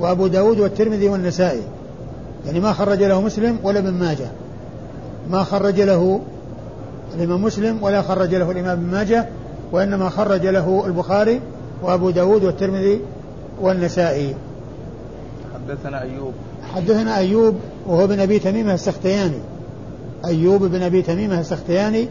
[0.00, 1.62] وأبو داود والترمذي والنسائي.
[2.46, 4.26] يعني ما خرج له مسلم ولا ابن ماجه.
[5.30, 6.20] ما خرج له
[7.14, 9.28] الإمام مسلم ولا خرج له الإمام ابن ماجه
[9.72, 11.40] وإنما خرج له البخاري
[11.82, 13.00] وأبو داود والترمذي
[13.60, 14.34] والنسائي.
[15.54, 16.32] حدثنا أيوب.
[16.74, 17.54] حدثنا أيوب
[17.86, 19.38] وهو بن أبي تميمة السختياني.
[20.24, 22.08] أيوب بن أبي تميمة السختياني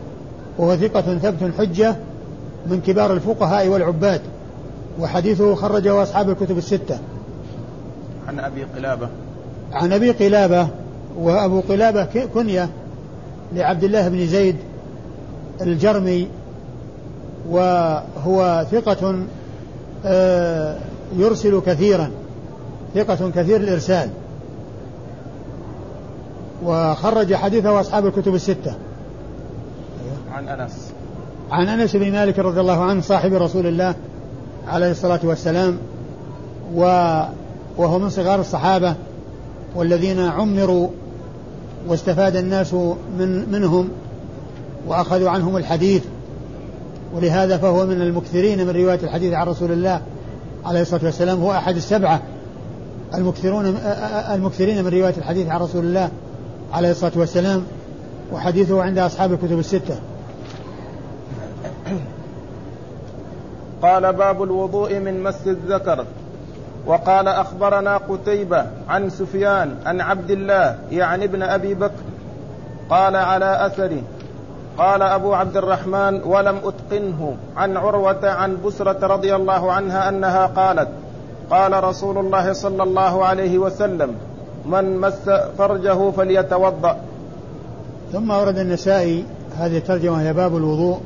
[0.58, 1.96] وهو ثقة ثبت حجة
[2.68, 4.22] من كبار الفقهاء والعباد
[5.00, 7.00] وحديثه خرجه أصحاب الكتب الستة.
[8.28, 9.10] عن أبي قلابة.
[9.74, 10.68] عن أبي قلابة
[11.18, 12.70] وأبو قلابة كنية
[13.54, 14.56] لعبد الله بن زيد
[15.62, 16.28] الجرمي
[17.50, 19.16] وهو ثقة
[20.06, 20.78] آه،
[21.18, 22.10] يرسل كثيرا
[22.96, 24.10] ثقة كثير الإرسال.
[26.64, 28.74] وخرج حديثه أصحاب الكتب الستة.
[30.34, 30.92] عن أنس.
[31.52, 33.96] عن أنس بن مالك رضي الله عنه صاحب رسول الله
[34.68, 35.78] عليه الصلاة والسلام
[36.76, 38.96] وهو من صغار الصحابة.
[39.76, 40.88] والذين عمروا
[41.88, 42.74] واستفاد الناس
[43.20, 43.90] من منهم
[44.88, 46.04] وأخذوا عنهم الحديث
[47.16, 50.02] ولهذا فهو من المكثرين من رواية الحديث عن رسول الله
[50.66, 52.22] عليه الصلاة والسلام هو أحد السبعة
[53.14, 53.66] المكثرون
[54.34, 56.10] المكثرين من رواية الحديث عن رسول الله
[56.74, 57.64] عليه الصلاة والسلام
[58.34, 60.00] وحديثه عند أصحاب الكتب الستة.
[63.82, 66.06] قال باب الوضوء من مس الذكر.
[66.86, 72.04] وقال أخبرنا قتيبة عن سفيان عن عبد الله يعني ابن أبي بكر
[72.90, 74.02] قال على اثره
[74.78, 80.88] قال أبو عبد الرحمن ولم أتقنه عن عروة عن بسرة رضي الله عنها أنها قالت
[81.50, 84.16] قال رسول الله صلى الله عليه وسلم
[84.66, 86.98] من مس فرجه فليتوضأ.
[88.14, 89.26] ثم ورد النسائي
[89.58, 91.00] هذه الترجمة هي باب الوضوء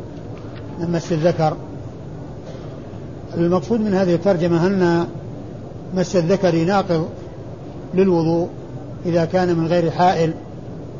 [0.79, 1.53] من مس الذكر.
[3.37, 5.07] المقصود من هذه الترجمة أن
[5.93, 7.07] مس الذكر ناقض
[7.93, 8.49] للوضوء
[9.05, 10.33] إذا كان من غير حائل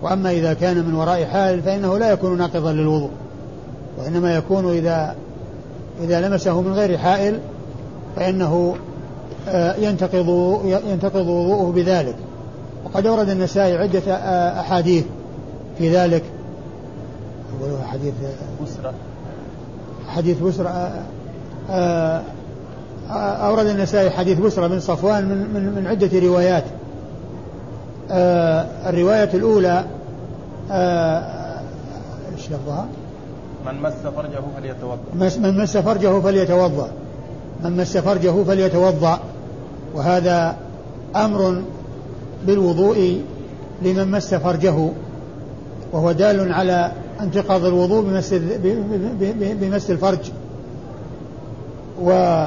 [0.02, 3.10] وأما إذا كان من وراء حائل فإنه لا يكون ناقضا للوضوء
[3.98, 5.16] وإنما يكون إذا
[6.04, 7.40] إذا لمسه من غير حائل
[8.16, 8.76] فإنه
[9.48, 12.16] آه، ينتقض ينتقض وضوءه بذلك.
[12.86, 15.04] وقد أورد النسائي عدة آه، أحاديث
[15.78, 16.24] في ذلك.
[17.62, 18.14] أولها حديث
[18.64, 18.94] بسرة
[20.08, 20.92] حديث بسرة
[21.70, 22.22] آه،
[23.12, 26.64] أورد النسائي حديث بسرى بن صفوان من, من, من عدة روايات.
[28.12, 29.86] آه الرواية الأولى
[30.72, 31.60] آه
[32.38, 32.86] إيش لفظها؟
[33.66, 34.98] من مس فرجه فليتوضأ.
[35.44, 36.90] من مس فرجه فليتوضأ.
[37.64, 39.20] من مس فرجه فليتوضأ.
[39.96, 40.56] وهذا
[41.16, 41.62] أمر
[42.46, 43.22] بالوضوء
[43.82, 44.90] لمن مس فرجه.
[45.92, 48.34] وهو دال على انتقاض الوضوء بمس
[49.62, 50.32] بمس الفرج.
[52.02, 52.46] و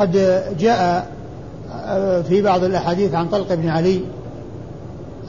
[0.00, 1.06] قد جاء
[2.28, 4.00] في بعض الأحاديث عن طلق بن علي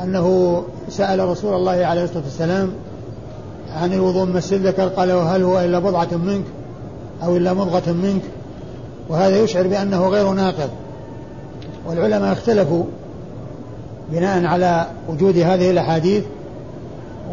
[0.03, 0.57] أنه
[0.89, 2.71] سأل رسول الله عليه الصلاة والسلام
[3.75, 6.43] عن الوضوء من الذكر قال وهل هو إلا بضعة منك
[7.23, 8.21] أو إلا مضغة منك؟
[9.09, 10.69] وهذا يشعر بأنه غير ناقض.
[11.87, 12.83] والعلماء اختلفوا
[14.11, 16.23] بناء على وجود هذه الأحاديث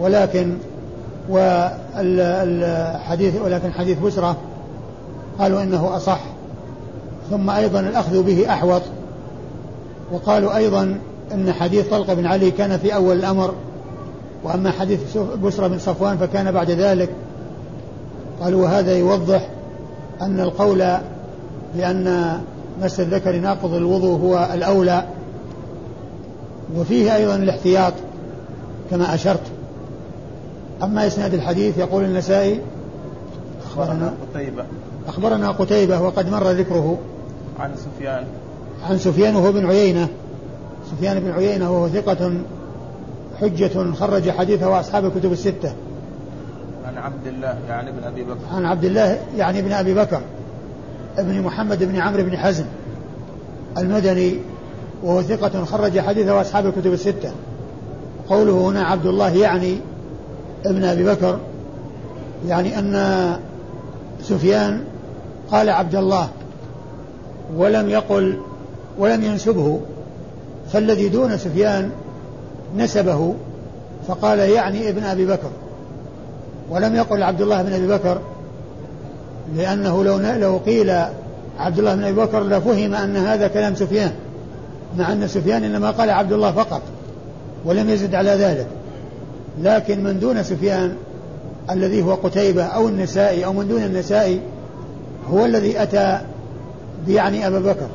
[0.00, 0.56] ولكن
[1.28, 2.22] والحديث
[3.44, 4.36] ولكن حديث بسرة
[5.38, 6.20] قالوا إنه أصح.
[7.30, 8.82] ثم أيضا الأخذ به أحوط.
[10.12, 10.98] وقالوا أيضا
[11.34, 13.54] أن حديث طلق بن علي كان في أول الأمر
[14.44, 17.10] وأما حديث بسرى بن صفوان فكان بعد ذلك.
[18.42, 19.48] قالوا وهذا يوضح
[20.22, 20.96] أن القول
[21.74, 22.38] بأن
[22.82, 25.04] مس الذكر ناقض الوضوء هو الأولى.
[26.76, 27.92] وفيه أيضا الاحتياط
[28.90, 29.42] كما أشرت.
[30.82, 32.60] أما إسناد الحديث يقول النسائي
[33.66, 34.64] أخبرنا قتيبة.
[35.08, 36.98] أخبرنا قتيبة وقد مر ذكره.
[37.58, 38.24] عن سفيان.
[38.90, 40.08] عن سفيان وهو بن عيينة.
[40.90, 42.32] سفيان بن عيينة وهو ثقة
[43.40, 45.72] حجة خرج حديثه أصحاب الكتب الستة.
[46.86, 48.46] عن عبد الله يعني ابن أبي بكر.
[48.52, 50.20] عن عبد الله يعني ابن أبي بكر.
[51.18, 52.64] ابن محمد بن عمرو بن حزم.
[53.78, 54.34] المدني
[55.02, 57.32] وهو ثقة خرج حديثه أصحاب الكتب الستة.
[58.28, 59.78] قوله هنا عبد الله يعني
[60.66, 61.38] ابن أبي بكر
[62.46, 63.36] يعني أن
[64.22, 64.84] سفيان
[65.50, 66.28] قال عبد الله.
[67.56, 68.38] ولم يقل
[68.98, 69.80] ولم ينسبه
[70.72, 71.90] فالذي دون سفيان
[72.76, 73.34] نسبه
[74.08, 75.50] فقال يعني ابن أبي بكر.
[76.70, 78.18] ولم يقل عبد الله بن أبي بكر
[79.56, 80.90] لأنه لو لو قيل
[81.58, 84.12] عبد الله بن أبي بكر لفهم أن هذا كلام سفيان
[84.98, 86.82] مع أن سفيان إنما قال عبد الله فقط
[87.64, 88.66] ولم يزد على ذلك.
[89.62, 90.96] لكن من دون سفيان
[91.70, 94.40] الذي هو قتيبة أو النسائي أو من دون النسائي
[95.30, 96.20] هو الذي أتى
[97.06, 97.88] بيعني أبا بكر.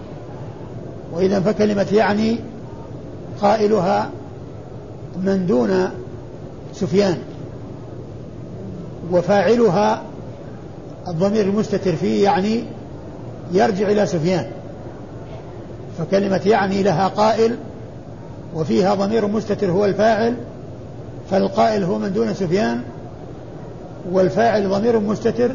[1.13, 2.39] وإذا فكلمة يعني
[3.41, 4.09] قائلها
[5.23, 5.89] من دون
[6.73, 7.17] سفيان.
[9.11, 10.01] وفاعلها
[11.07, 12.63] الضمير المستتر فيه يعني
[13.51, 14.45] يرجع إلى سفيان.
[15.97, 17.55] فكلمة يعني لها قائل
[18.55, 20.35] وفيها ضمير مستتر هو الفاعل
[21.31, 22.81] فالقائل هو من دون سفيان
[24.11, 25.51] والفاعل ضمير مستتر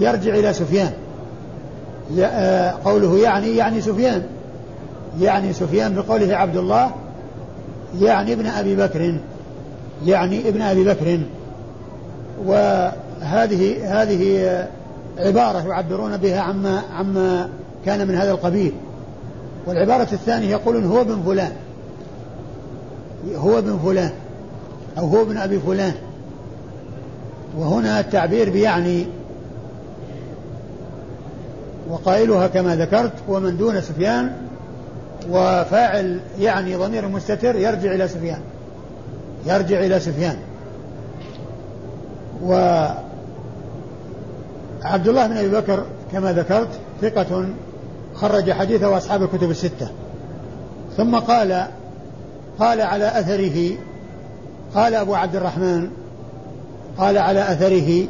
[0.00, 0.92] يرجع إلى سفيان.
[2.84, 4.22] قوله يعني يعني سفيان.
[5.20, 6.90] يعني سفيان بقوله عبد الله
[8.00, 9.14] يعني ابن أبي بكر
[10.06, 11.20] يعني ابن أبي بكر.
[12.46, 14.68] وهذه هذه
[15.18, 17.48] عبارة يعبرون بها عما عما
[17.86, 18.72] كان من هذا القبيل.
[19.66, 21.52] والعبارة الثانية يقولون هو ابن فلان.
[23.36, 24.10] هو ابن فلان
[24.98, 25.94] أو هو ابن أبي فلان.
[27.58, 29.06] وهنا التعبير بيعني
[31.90, 34.32] وقائلها كما ذكرت ومن دون سفيان
[35.30, 38.40] وفاعل يعني ضمير مستتر يرجع إلى سفيان.
[39.46, 40.36] يرجع إلى سفيان.
[42.44, 42.98] وعبد
[45.08, 46.68] الله بن أبي بكر كما ذكرت
[47.02, 47.46] ثقة
[48.14, 49.88] خرج حديثه أصحاب الكتب الستة.
[50.96, 51.66] ثم قال
[52.58, 53.76] قال على أثره
[54.74, 55.90] قال أبو عبد الرحمن
[56.98, 58.06] قال على أثره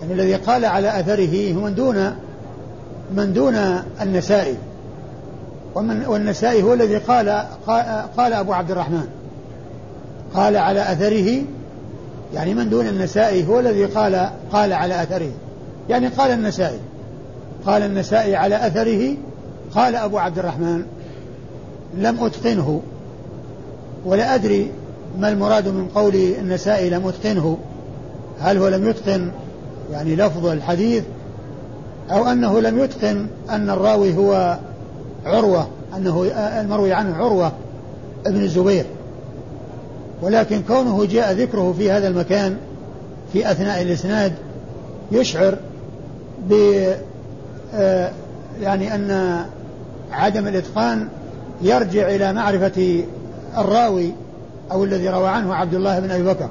[0.00, 2.16] يعني الذي قال على أثره هو من دون
[3.14, 3.54] من دون
[4.00, 4.54] النسائي.
[5.74, 7.28] ومن والنسائي هو الذي قال
[8.16, 9.06] قال أبو عبد الرحمن.
[10.34, 11.42] قال على أثره
[12.34, 15.30] يعني من دون النسائي هو الذي قال قال على أثره.
[15.88, 16.78] يعني قال النسائي.
[17.66, 19.16] قال النسائي على أثره
[19.74, 20.82] قال أبو عبد الرحمن.
[21.98, 22.82] لم أتقنه.
[24.04, 24.70] ولا أدري
[25.18, 27.58] ما المراد من قول النسائي لم أتقنه.
[28.40, 29.30] هل هو لم يتقن؟
[29.92, 31.04] يعني لفظ الحديث
[32.10, 34.58] أو أنه لم يتقن أن الراوي هو
[35.26, 37.52] عروة أنه المروي عنه عروة
[38.26, 38.84] ابن الزبير.
[40.22, 42.56] ولكن كونه جاء ذكره في هذا المكان
[43.32, 44.32] في أثناء الإسناد
[45.12, 45.58] يشعر
[46.48, 46.84] ب
[47.74, 48.10] آه،
[48.60, 49.40] يعني أن
[50.10, 51.08] عدم الإتقان
[51.62, 53.04] يرجع إلى معرفة
[53.58, 54.12] الراوي
[54.72, 56.48] أو الذي روى عنه عبد الله بن أبي بكر.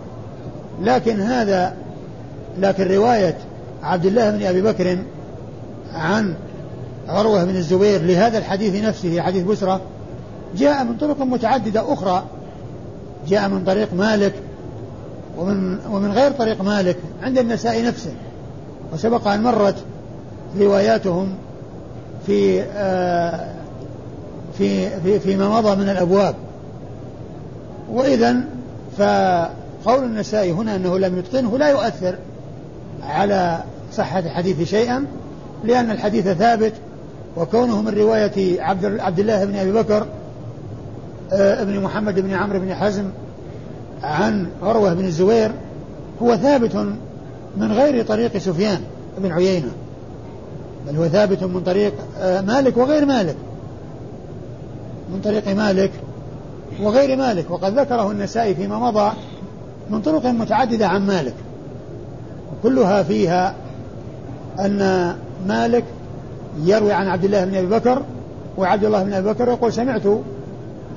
[0.81, 1.73] لكن هذا
[2.59, 3.37] لكن رواية
[3.83, 4.97] عبد الله بن أبي بكر
[5.95, 6.33] عن
[7.07, 9.81] عروة بن الزبير لهذا الحديث نفسه حديث بسرة.
[10.57, 12.23] جاء من طرق متعددة أخرى.
[13.27, 14.33] جاء من طريق مالك
[15.37, 18.11] ومن ومن غير طريق مالك عند النساء نفسه.
[18.93, 19.75] وسبق أن مرت
[20.59, 21.35] رواياتهم
[22.25, 23.49] في آه
[24.57, 26.35] في في فيما مضى من الأبواب.
[27.91, 28.35] وإذا
[28.97, 32.15] فقول النسائي هنا أنه لم يتقنه لا يؤثر
[33.03, 33.59] على
[33.93, 35.05] صحة الحديث شيئا.
[35.63, 36.73] لأن الحديث ثابت
[37.37, 40.05] وكونه من رواية عبد, عبد الله بن أبي بكر
[41.33, 43.05] آه، ابن محمد بن عمرو بن حزم
[44.03, 45.51] عن عروة بن الزبير
[46.21, 46.75] هو ثابت
[47.57, 48.81] من غير طريق سفيان
[49.17, 49.71] بن عيينة
[50.87, 53.35] بل هو ثابت من طريق آه، مالك وغير مالك
[55.13, 55.91] من طريق مالك
[56.81, 59.11] وغير مالك وقد ذكره النسائي فيما مضى
[59.89, 61.33] من طرق متعددة عن مالك
[62.63, 63.55] كلها فيها
[64.59, 65.15] أن
[65.47, 65.83] مالك
[66.63, 68.03] يروي عن عبد الله بن أبي بكر
[68.57, 70.01] وعبد الله بن أبي بكر يقول سمعت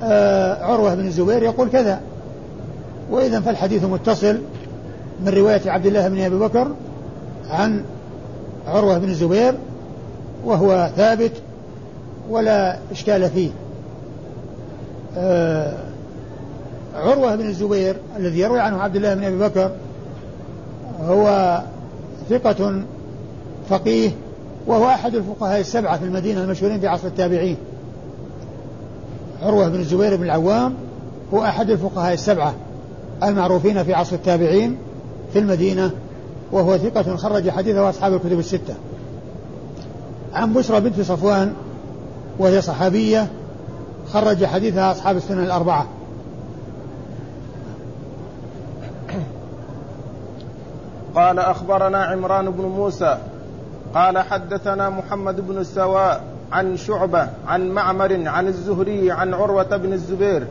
[0.03, 2.01] آه، عروة بن الزبير يقول كذا.
[3.11, 4.39] وإذا فالحديث متصل
[5.25, 6.67] من رواية عبد الله بن أبي بكر
[7.49, 7.83] عن
[8.67, 9.53] عروة بن الزبير
[10.45, 11.31] وهو ثابت
[12.29, 13.49] ولا إشكال فيه.
[15.17, 15.73] آه
[16.95, 19.71] عروة بن الزبير الذي يروي عنه عبد الله بن أبي بكر
[21.01, 21.59] هو
[22.29, 22.81] ثقة
[23.69, 24.11] فقيه
[24.67, 27.57] وهو أحد الفقهاء السبعة في المدينة المشهورين في عصر التابعين.
[29.41, 30.73] عروة بن الزبير بن العوام
[31.33, 32.53] هو أحد الفقهاء السبعة
[33.23, 34.77] المعروفين في عصر التابعين
[35.33, 35.91] في المدينة
[36.51, 38.75] وهو ثقة خرج حديثه أصحاب الكتب الستة.
[40.33, 41.53] عن بشرى بنت صفوان
[42.39, 43.27] وهي صحابية
[44.13, 45.85] خرج حديثها أصحاب السنن الأربعة.
[51.15, 53.17] قال أخبرنا عمران بن موسى
[53.95, 60.47] قال حدثنا محمد بن السواء عن شعبة عن معمر عن الزهري عن عروة بن الزبير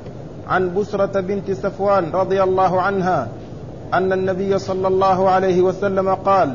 [0.49, 3.29] عن بسرة بنت صفوان رضي الله عنها
[3.95, 6.55] أن النبي صلى الله عليه وسلم قال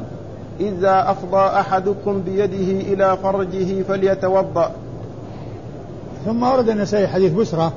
[0.59, 4.71] إذا أفضى أحدكم بيده إلى فرجه فليتوضأ.
[6.25, 7.73] ثم ورد النسائي حديث بسرة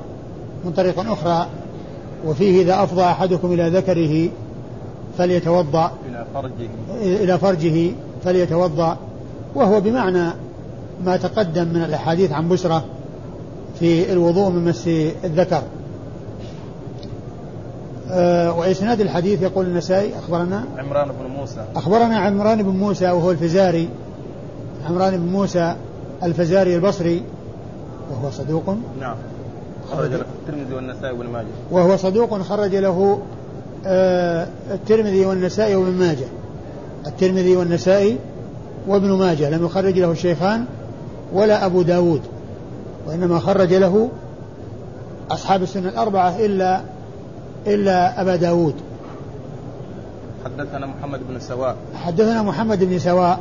[0.65, 1.47] من طريق أخرى
[2.25, 4.29] وفيه إذا أفضى أحدكم إلى ذكره
[5.17, 6.69] فليتوضأ إلى فرجه.
[7.23, 7.91] إلى فرجه.
[8.23, 8.97] فليتوضأ
[9.55, 10.33] وهو بمعنى
[11.05, 12.83] ما تقدم من الأحاديث عن بسرة
[13.79, 14.87] في الوضوء من مس
[15.23, 15.63] الذكر.
[18.09, 21.65] أه وإسناد الحديث يقول النسائي أخبرنا؟ عمران بن موسى.
[21.75, 23.89] أخبرنا عمران بن موسى وهو الفزاري.
[24.89, 25.75] عمران بن موسى
[26.23, 27.23] الفزاري البصري
[28.11, 28.75] وهو صدوق.
[28.99, 29.15] نعم.
[29.91, 31.47] خرج له الترمذي والنسائي وابن ماجه.
[31.71, 33.19] وهو صدوق خرج له
[33.85, 36.27] آه الترمذي والنسائي وابن ماجه.
[37.07, 38.17] الترمذي والنسائي
[38.87, 40.65] وابن ماجه لم يخرج له الشيخان
[41.33, 42.21] ولا أبو داود
[43.07, 44.09] وإنما خرج له
[45.31, 46.81] أصحاب السنة الأربعة إلا
[47.67, 48.75] إلا أبا داود.
[50.45, 51.75] حدثنا محمد بن سواء.
[51.95, 53.39] حدثنا محمد بن سواء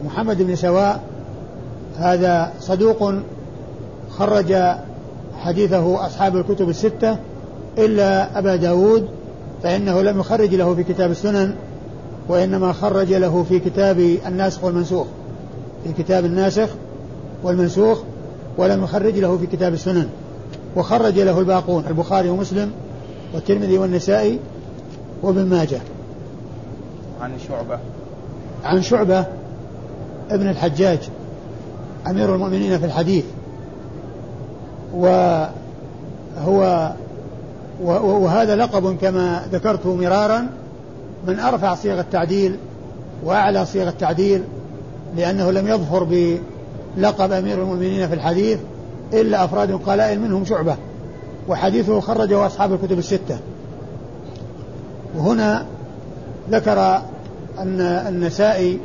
[0.00, 1.00] ومحمد بن سواء
[1.98, 3.14] هذا صدوق
[4.10, 4.54] خرج
[5.38, 7.18] حديثه أصحاب الكتب الستة
[7.78, 9.08] إلا أبا داود
[9.62, 11.54] فإنه لم يخرج له في كتاب السنن
[12.28, 15.06] وإنما خرج له في كتاب الناسخ والمنسوخ
[15.84, 16.68] في كتاب الناسخ
[17.42, 17.98] والمنسوخ
[18.58, 20.08] ولم يخرج له في كتاب السنن.
[20.76, 22.70] وخرج له الباقون البخاري ومسلم
[23.34, 24.38] والترمذي والنسائي
[25.22, 25.80] وابن ماجه.
[27.20, 27.78] عن شعبة.
[28.64, 29.24] عن شعبة
[30.30, 30.98] ابن الحجاج
[32.06, 33.24] أمير المؤمنين في الحديث.
[34.94, 35.50] وهو
[37.84, 40.46] وهذا لقب كما ذكرت مرارا
[41.26, 42.56] من أرفع صيغ التعديل
[43.24, 44.42] وأعلى صيغ التعديل
[45.16, 48.58] لأنه لم يظفر بلقب أمير المؤمنين في الحديث
[49.12, 50.76] إلا أفراد قلائل منهم شعبة
[51.48, 53.38] وحديثه خرجه أصحاب الكتب الستة.
[55.16, 55.66] وهنا
[56.50, 57.02] ذكر
[57.58, 58.78] أن النسائي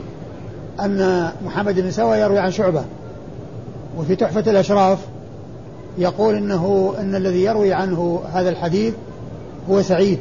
[0.79, 2.83] أن محمد بن سوى يروي عن شعبة
[3.97, 4.99] وفي تحفة الأشراف
[5.97, 8.93] يقول إنه أن الذي يروي عنه هذا الحديث
[9.69, 10.19] هو سعيد.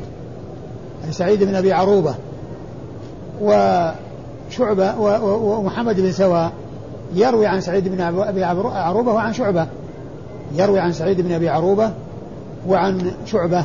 [1.13, 2.15] سعيد بن أبي عروبة
[3.41, 6.51] وشعبة ومحمد بن سوى
[7.15, 9.67] يروي عن سعيد بن أبي عروبة وعن شعبة.
[10.55, 11.91] يروي عن سعيد بن أبي عروبة
[12.69, 13.65] وعن شعبة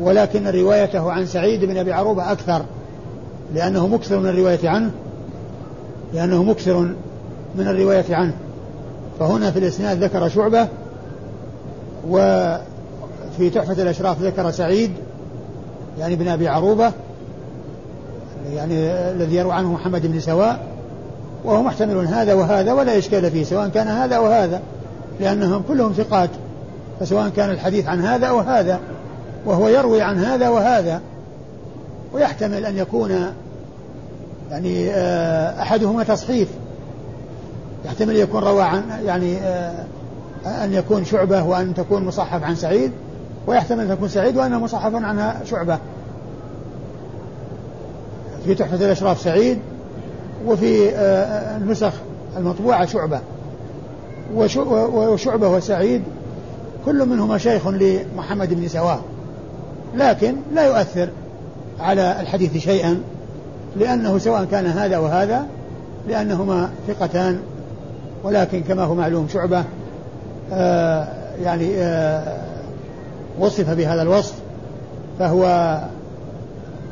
[0.00, 2.62] ولكن روايته عن سعيد بن أبي عروبة أكثر
[3.54, 4.90] لأنه مكثر من الرواية عنه
[6.14, 6.78] لأنه مكثر
[7.54, 8.32] من الرواية عنه.
[9.18, 10.68] فهنا في الإسناد ذكر شعبة
[12.08, 14.90] وفي تحفة الأشراف ذكر سعيد
[15.98, 16.92] يعني بن أبي عروبة
[18.54, 20.66] يعني الذي يروى عنه محمد بن سواء
[21.44, 24.60] وهو محتمل هذا وهذا ولا إشكال فيه سواء كان هذا وهذا
[25.20, 26.30] لأنهم كلهم ثقات
[27.00, 28.80] فسواء كان الحديث عن هذا أو هذا
[29.46, 31.00] وهو يروي عن هذا وهذا
[32.12, 33.10] ويحتمل أن يكون
[34.50, 36.48] يعني آه، أحدهما تصحيف
[37.84, 39.84] يحتمل يكون روى عن يعني آه،
[40.46, 42.92] أن يكون شعبة وأن تكون مصحف عن سعيد
[43.48, 45.78] ويحتمل أن تكون سعيد وأن مصحف عنها شعبة.
[48.44, 49.58] في تحفة الأشراف سعيد
[50.46, 51.92] وفي آه، النسخ
[52.36, 53.20] المطبوعة شعبة.
[54.34, 56.02] وشعبة وسعيد
[56.84, 59.00] كل منهما شيخ لمحمد بن سواه
[59.94, 61.08] لكن لا يؤثر
[61.80, 63.00] على الحديث شيئا
[63.76, 65.46] لأنه سواء كان هذا وهذا
[66.08, 67.40] لأنهما ثقتان.
[68.24, 69.64] ولكن كما هو معلوم شعبة
[70.52, 71.08] آه
[71.42, 72.47] يعني آه
[73.38, 74.34] وصف بهذا الوصف
[75.18, 75.44] فهو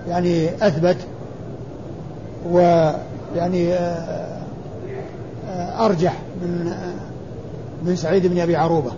[0.08, 0.96] يعني أثبت
[2.50, 4.40] ويعني آه,
[5.48, 8.90] آه، أرجح من آه، من سعيد بن أبي عروبة.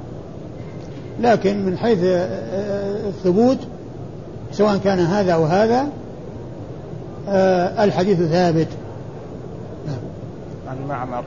[1.21, 3.59] لكن من حيث الثبوت
[4.53, 5.89] سواء كان هذا أو هذا
[7.85, 8.69] الحديث ثابت.
[10.69, 11.25] عن معمر.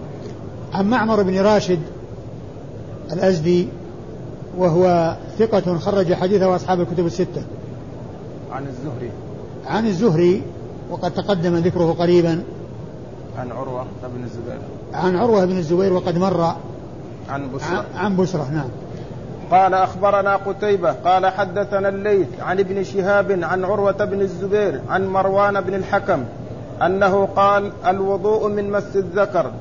[0.74, 1.80] عن معمر بن راشد
[3.14, 3.68] الأزدي.
[4.58, 7.44] وهو ثقة خرج حديثه أصحاب الكتب الستة.
[8.52, 9.12] عن الزهري.
[9.66, 10.42] عن الزهري
[10.90, 12.44] وقد تقدم ذكره قريبا.
[13.38, 13.86] عن عروة
[14.16, 14.60] بن الزبير.
[14.94, 16.56] عن عروة بن الزبير وقد مر.
[17.30, 18.70] عن بسرة عن بسرة نعم.
[19.52, 25.62] قال أخبرنا قتيبة قال حدثنا الليث عن ابن شهاب عن عروة بن الزبير عن مروان
[25.62, 26.24] بن الحكم
[26.82, 29.52] أنه قال الوضوء من مس الذكر.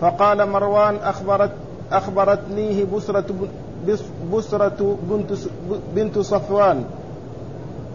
[0.00, 1.50] فقال مروان أخبرت
[1.92, 3.24] أخبرتنيه بسرة
[4.32, 5.32] بسرة بنت
[5.94, 6.84] بنت صفوان.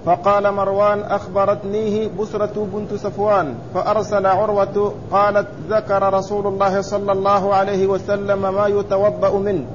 [0.05, 3.53] فقال مروان أخبرتنيه بسرة بنت صفوان.
[3.73, 9.65] فأرسل عروة قالت ذكر رسول الله صلى الله عليه وسلم ما يتوضأ منه.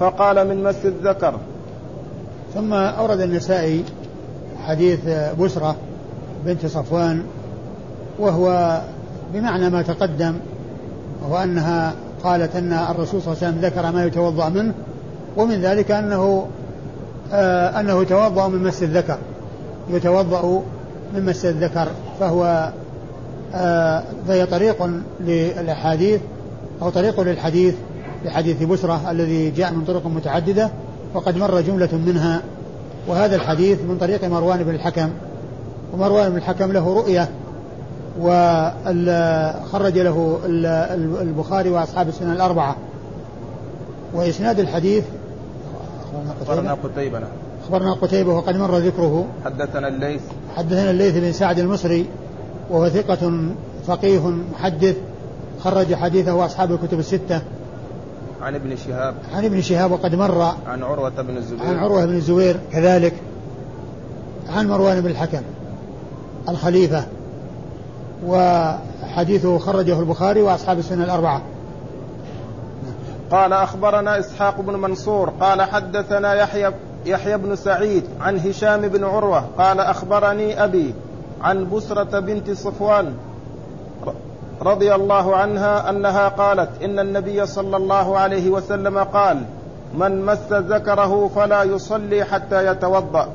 [0.00, 1.34] فقال من مس الذكر.
[2.54, 3.84] ثم أورد النسائي
[4.66, 5.00] حديث
[5.40, 5.76] بسرة
[6.44, 7.24] بنت صفوان
[8.18, 8.80] وهو
[9.34, 10.34] بمعنى ما تقدم
[11.22, 11.92] وهو أنها
[12.24, 14.74] قالت أن الرسول صلى الله عليه وسلم ذكر ما يتوضأ منه.
[15.36, 16.46] ومن ذلك أنه
[17.32, 19.18] آه أنه توضأ من مس الذكر.
[19.90, 20.62] يتوضأ
[21.14, 21.88] من مس الذكر
[22.20, 22.72] فهو
[23.54, 26.20] آه فهي طريق للأحاديث
[26.82, 27.74] أو طريق للحديث
[28.24, 30.70] لحديث بسرة الذي جاء من طرق متعددة
[31.14, 32.42] وقد مر جملة منها.
[33.08, 35.10] وهذا الحديث من طريق مروان بن الحكم.
[35.92, 37.28] ومروان بن الحكم له رؤية
[38.20, 40.38] وخرج له
[41.22, 42.76] البخاري وأصحاب السنة الأربعة.
[44.14, 45.04] وإسناد الحديث
[46.40, 47.20] أخبرنا قتيبة؟
[47.64, 49.26] أخبرنا قتيبة وقد مر ذكره.
[49.44, 50.20] حدثنا الليث.
[50.56, 52.06] حدثنا الليث بن سعد المصري
[52.70, 53.32] وهو ثقة
[53.86, 54.96] فقيه محدث
[55.60, 57.42] خرج حديثه أصحاب الكتب الستة.
[58.42, 59.14] عن ابن شهاب.
[59.34, 61.66] عن ابن شهاب وقد مر عن عروة بن الزبير.
[61.66, 63.14] عن عروة بن الزبير كذلك.
[64.48, 65.42] عن مروان بن الحكم
[66.48, 67.04] الخليفة
[68.26, 71.42] وحديثه خرجه البخاري وأصحاب السنة الأربعة.
[73.32, 76.72] قال أخبرنا إسحاق بن منصور قال حدثنا يحيى
[77.06, 80.94] يحيى بن سعيد عن هشام بن عروة قال أخبرني أبي
[81.42, 83.14] عن بسرة بنت صفوان
[84.62, 89.42] رضي الله عنها أنها قالت إن النبي صلى الله عليه وسلم قال
[89.94, 93.28] من مس ذكره فلا يصلي حتى يتوضأ.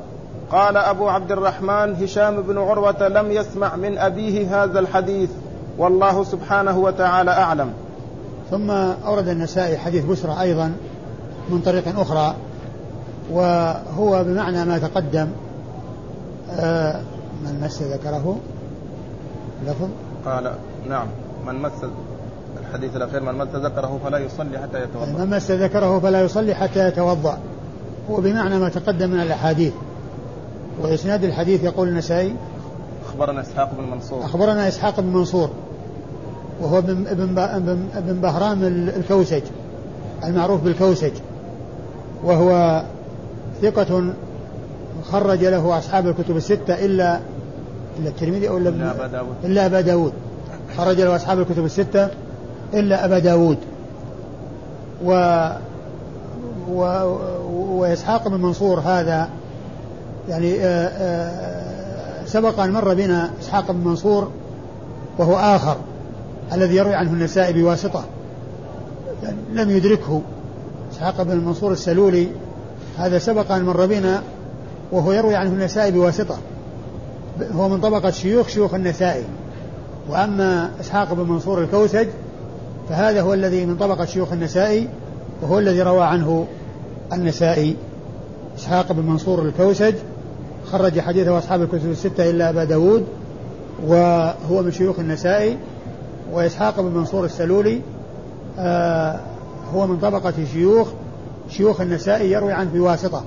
[0.50, 5.30] قال أبو عبد الرحمن هشام بن عروة لم يسمع من أبيه هذا الحديث
[5.78, 7.72] والله سبحانه وتعالى أعلم.
[8.50, 8.70] ثم
[9.06, 10.72] أورد النسائي حديث بسرى أيضا
[11.50, 12.34] من طريق أخرى
[13.32, 15.28] وهو بمعنى ما تقدم.
[16.50, 17.00] آه،
[17.44, 18.36] من مس ذكره؟
[19.66, 19.88] لفظ؟
[20.24, 20.52] قال
[20.88, 21.06] نعم.
[21.46, 21.72] من مس
[22.60, 25.06] الحديث الأخير من مس ذكره فلا يصلي حتى يتوضأ.
[25.06, 27.38] من مس ذكره فلا يصلي حتى يتوضأ.
[28.10, 29.72] هو بمعنى ما تقدم من الأحاديث.
[30.82, 32.36] وإسناد الحديث يقول النسائي
[33.08, 34.24] أخبرنا إسحاق بن منصور.
[34.24, 35.50] أخبرنا إسحاق بن منصور.
[36.62, 37.38] وهو ابن ابن
[37.94, 38.64] ابن بهرام
[38.96, 39.42] الكوسج
[40.24, 41.12] المعروف بالكوسج.
[42.24, 42.82] وهو
[43.62, 44.12] ثقة
[45.04, 47.20] خرج له أصحاب الكتب الستة إلا
[47.98, 49.34] إلا الترمذي أو إلا, إلا أبا داود.
[49.44, 50.12] إلا أبا داود.
[50.76, 52.08] خرج له أصحاب الكتب الستة
[52.74, 53.58] إلا أبا داود.
[55.04, 55.12] و,
[56.70, 56.80] و...
[57.50, 59.28] وإسحاق بن منصور هذا
[60.28, 64.30] يعني آآ آآ سبق أن مر بنا إسحاق بن منصور
[65.18, 65.76] وهو آخر.
[66.52, 68.04] الذي يروي عنه النسائي بواسطة.
[69.22, 70.22] يعني لم يدركه.
[70.92, 72.28] إسحاق بن منصور السلولي.
[72.98, 74.22] هذا سبق أن مر بنا
[74.92, 76.38] وهو يروي عنه النسائي بواسطة.
[77.52, 79.24] هو من طبقة شيوخ شيوخ النسائي.
[80.10, 82.06] وأما إسحاق بن منصور الكوسج
[82.88, 84.88] فهذا هو الذي من طبقة شيوخ النسائي
[85.42, 86.46] وهو الذي روى عنه
[87.12, 87.76] النسائي.
[88.58, 89.94] إسحاق بن منصور الكوسج.
[90.72, 93.06] خرج حديثه أصحاب الكتب الستة إلا أبا داود
[93.86, 95.56] وهو من شيوخ النسائي.
[96.32, 97.80] وإسحاق بن منصور السلولي
[98.58, 99.20] آه
[99.74, 100.88] هو من طبقة شيوخ
[101.50, 103.24] شيوخ النسائي يروي عنه بواسطة.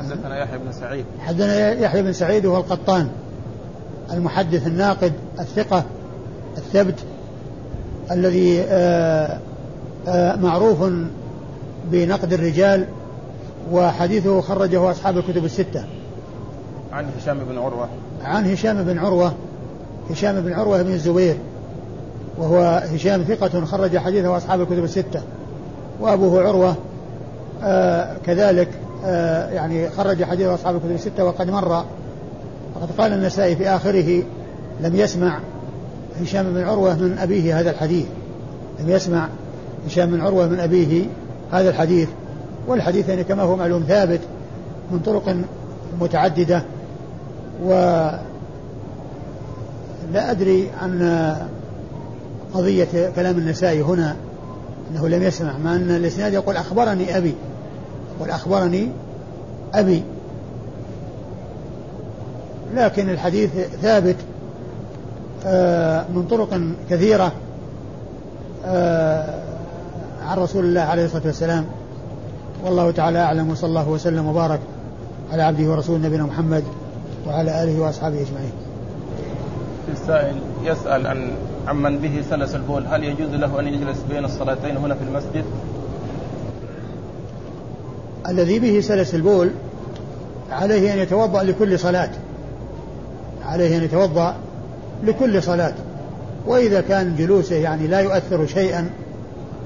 [0.00, 1.04] حدثنا يحيى بن سعيد.
[1.20, 3.08] حدثنا يحيى بن سعيد وهو القطان
[4.12, 5.84] المحدث الناقد الثقة
[6.56, 7.04] الثبت
[8.10, 9.38] الذي آه،
[10.08, 10.78] آه، معروف
[11.90, 12.86] بنقد الرجال
[13.72, 15.84] وحديثه خرجه أصحاب الكتب الستة.
[16.92, 17.88] عن هشام بن عروة.
[18.24, 19.32] عن هشام بن عروة.
[20.10, 21.36] هشام بن عروة بن الزبير
[22.38, 25.22] وهو هشام ثقة خرج حديثه أصحاب الكتب الستة.
[26.00, 26.74] وأبوه عروة
[27.62, 28.68] آه كذلك
[29.04, 31.84] آه يعني خرج حديثه أصحاب الكتب الستة وقد مر
[32.76, 34.22] وقد قال النسائي في آخره
[34.80, 35.38] لم يسمع
[36.22, 38.06] هشام بن عروة من أبيه هذا الحديث.
[38.80, 39.28] لم يسمع
[39.86, 41.04] هشام بن عروة من أبيه
[41.52, 42.08] هذا الحديث.
[42.68, 44.20] والحديث يعني كما هو معلوم ثابت
[44.92, 45.36] من طرق
[46.00, 46.62] متعددة
[47.64, 47.72] و
[50.12, 51.36] لا أدري عن
[52.54, 54.16] قضية كلام النسائي هنا
[54.90, 57.34] أنه لم يسمع مع أن الإسناد يقول أخبرني أبي
[58.16, 58.88] يقول أخبرني
[59.74, 60.02] أبي.
[62.74, 63.50] لكن الحديث
[63.82, 64.16] ثابت
[65.46, 67.32] آه، من طرق كثيرة
[68.66, 69.40] آه،
[70.26, 71.64] عن رسول الله عليه الصلاة والسلام.
[72.64, 74.60] والله تعالى أعلم وصلى الله وسلم وبارك
[75.32, 76.64] على عبده ورسوله نبينا محمد
[77.26, 78.52] وعلى آله وأصحابه أجمعين.
[79.92, 81.30] السائل يسأل عن
[81.68, 82.86] عمن به سلس البول.
[82.86, 85.44] هل يجوز له أن يجلس بين الصلاتين هنا في المسجد؟
[88.28, 89.50] الذي به سلس البول
[90.50, 92.10] عليه أن يتوضأ لكل صلاة.
[93.44, 94.34] عليه أن يتوضأ
[95.04, 95.74] لكل صلاة.
[96.46, 98.90] وإذا كان جلوسه يعني لا يؤثر شيئا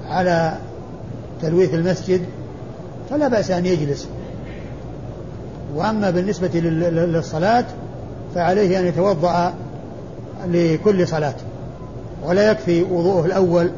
[0.08, 0.56] على
[1.42, 2.20] تلويث المسجد
[3.10, 4.08] فلا بأس أن يجلس.
[5.74, 7.64] وأما بالنسبة للصلاة
[8.34, 9.54] فعليه أن يتوضأ
[10.46, 11.34] لكل صلاة
[12.24, 13.70] ولا يكفي وضوءه الأول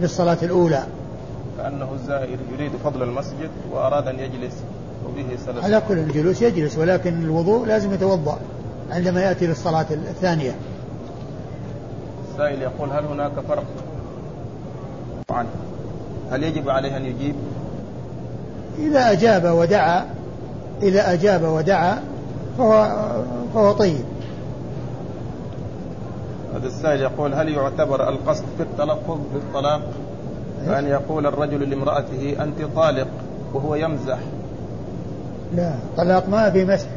[0.00, 0.82] للصلاة الأولى.
[1.58, 4.54] كأنه الزائر يريد فضل المسجد وأراد أن يجلس
[5.06, 8.38] وبه سلس على كل الجلوس يجلس ولكن الوضوء لازم يتوضأ
[8.90, 10.54] عندما يأتي للصلاة الثانية.
[12.32, 13.64] السائل يقول هل هناك فرق؟
[15.30, 15.48] عنه
[16.30, 17.34] هل يجب عليه أن يجيب؟
[18.78, 20.06] إذا أجاب ودعا
[20.82, 22.02] إذا أجاب ودعا
[22.58, 22.88] فهو
[23.54, 24.04] فهو طيب.
[26.54, 29.82] هذا السائل يقول هل يعتبر القصد في التلفظ بالطلاق
[30.66, 33.08] فأن يقول الرجل لامرأته أنت طالق
[33.54, 34.18] وهو يمزح؟
[35.56, 36.88] لا طلاق ما في مسح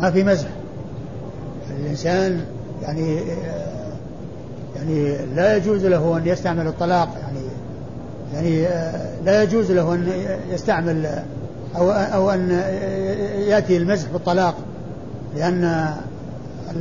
[0.00, 0.48] ما في مزح.
[1.80, 2.44] الإنسان
[2.82, 3.20] يعني
[4.76, 7.40] يعني لا يجوز له أن يستعمل الطلاق يعني
[8.34, 8.68] يعني
[9.24, 10.08] لا يجوز له أن
[10.50, 11.06] يستعمل
[11.76, 12.50] أو أو أن
[13.48, 14.54] يأتي المزح بالطلاق
[15.36, 15.94] لأن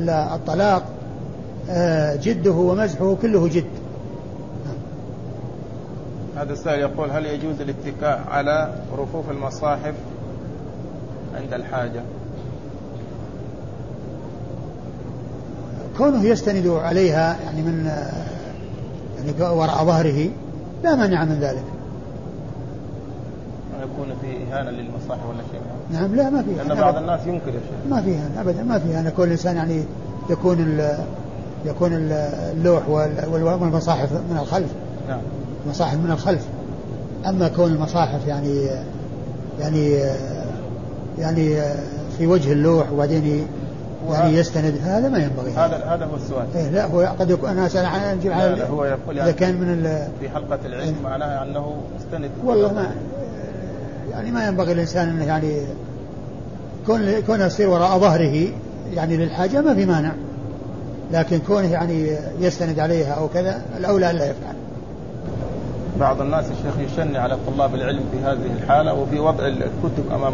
[0.09, 0.83] الطلاق
[2.23, 3.65] جده ومزحه كله جد.
[6.37, 9.93] هذا السائل يقول هل يجوز الاتكاء على رفوف المصاحف
[11.35, 12.01] عند الحاجة؟
[15.97, 17.85] كونه يستند عليها يعني من
[19.17, 20.29] يعني وراء ظهره
[20.83, 21.63] لا مانع من ذلك.
[23.83, 25.61] يكون في إهانة للمصاحف ولا شيء؟
[25.91, 27.89] نعم لا ما في لأن بعض الناس ينكر يا شيخ.
[27.89, 29.83] ما في أبدا ما في أنا كل إنسان يعني
[30.29, 30.81] يكون
[31.65, 32.89] يكون اللوح
[33.33, 34.69] والمصاحف من الخلف.
[35.09, 35.19] نعم.
[35.65, 36.45] المصاحف من الخلف.
[37.25, 38.67] أما كون المصاحف يعني
[39.59, 39.99] يعني
[41.19, 41.61] يعني
[42.17, 43.47] في وجه اللوح وبعدين
[44.11, 45.51] يعني يستند هذا ما ينبغي.
[45.51, 46.45] هذا هذا هو السؤال.
[46.55, 50.07] إيه لا هو قد يكون أنا اسال عن لا هو يقول يعني اذا كان من
[50.19, 52.91] في حلقة العلم معناها أنه مستند والله ما
[54.11, 55.61] يعني ما ينبغي الإنسان إنه يعني
[56.87, 58.47] كون كون يصير وراء ظهره
[58.93, 60.11] يعني للحاجة ما في مانع.
[61.11, 64.55] لكن كونه يعني يستند عليها أو كذا الأولى الا يفعل.
[65.99, 70.33] بعض الناس الشيخ يشني على طلاب العلم في هذه الحالة وفي وضع الكتب أمام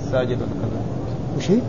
[0.00, 0.80] الساجد وكذا.
[1.36, 1.60] وش هي؟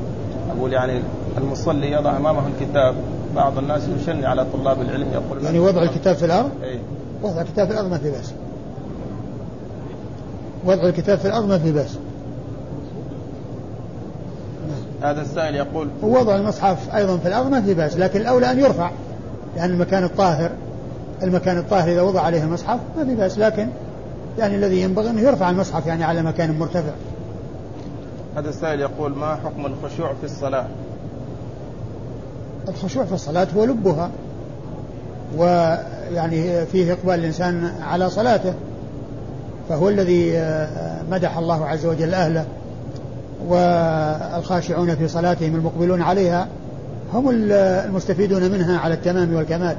[0.57, 1.01] أقول يعني
[1.38, 2.95] المصلي يضع أمامه الكتاب
[3.36, 6.80] بعض الناس يشني على طلاب العلم يقول يعني وضع الكتاب في الأرض؟ أي
[7.24, 8.34] وضع الكتاب في الأرض ما في بأس.
[10.66, 11.97] وضع الكتاب في الأرض ما في بأس.
[15.01, 18.91] هذا السائل يقول ووضع المصحف أيضا في الأرض ما في بأس لكن الأولى أن يرفع
[19.55, 20.51] لأن المكان الطاهر
[21.23, 23.67] المكان الطاهر إذا وضع عليه المصحف ما في بأس لكن
[24.39, 26.91] يعني الذي ينبغي أنه يرفع المصحف يعني على مكان مرتفع.
[28.37, 30.65] هذا السائل يقول ما حكم الخشوع في الصلاة؟
[32.67, 34.09] الخشوع في الصلاة هو لبها
[35.37, 38.53] ويعني فيه إقبال الإنسان على صلاته
[39.69, 40.31] فهو الذي
[41.11, 42.45] مدح الله عز وجل أهله.
[43.47, 46.47] والخاشعون في صلاتهم المقبلون عليها
[47.13, 49.75] هم المستفيدون منها على التمام والكمال.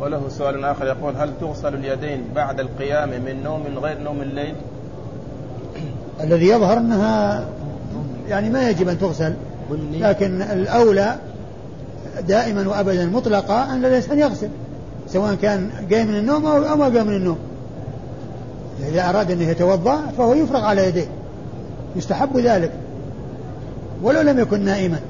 [0.00, 4.54] وله سؤال آخر يقول هل تغسل اليدين بعد القيام من نوم غير نوم الليل؟
[6.20, 7.44] الذي يظهر أنها
[8.28, 9.34] يعني ما يجب أن تغسل
[9.92, 11.16] لكن الأولى
[12.28, 14.48] دائما وأبدا مطلقا أن الإنسان يغسل
[15.08, 17.38] سواء كان قايم من النوم أو ما قام من النوم.
[18.88, 21.06] إذا أراد انه يتوضأ فهو يفرغ على يديه.
[21.96, 22.72] يستحب ذلك.
[24.02, 25.00] ولو لم يكن نائما.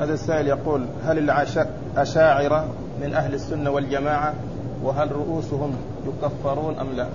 [0.00, 2.66] هذا السائل يقول هل الأشاعرة
[3.02, 4.34] من أهل السنة والجماعة
[4.84, 5.72] وهل رؤوسهم
[6.06, 7.06] يكفرون أم لا؟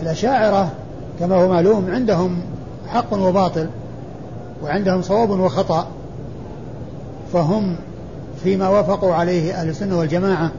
[0.00, 0.72] الأشاعرة
[1.20, 2.42] كما هو معلوم عندهم
[2.88, 3.68] حق وباطل
[4.62, 5.86] وعندهم صواب وخطأ
[7.32, 7.76] فهم
[8.42, 10.50] فيما وافقوا عليه أهل السنة والجماعة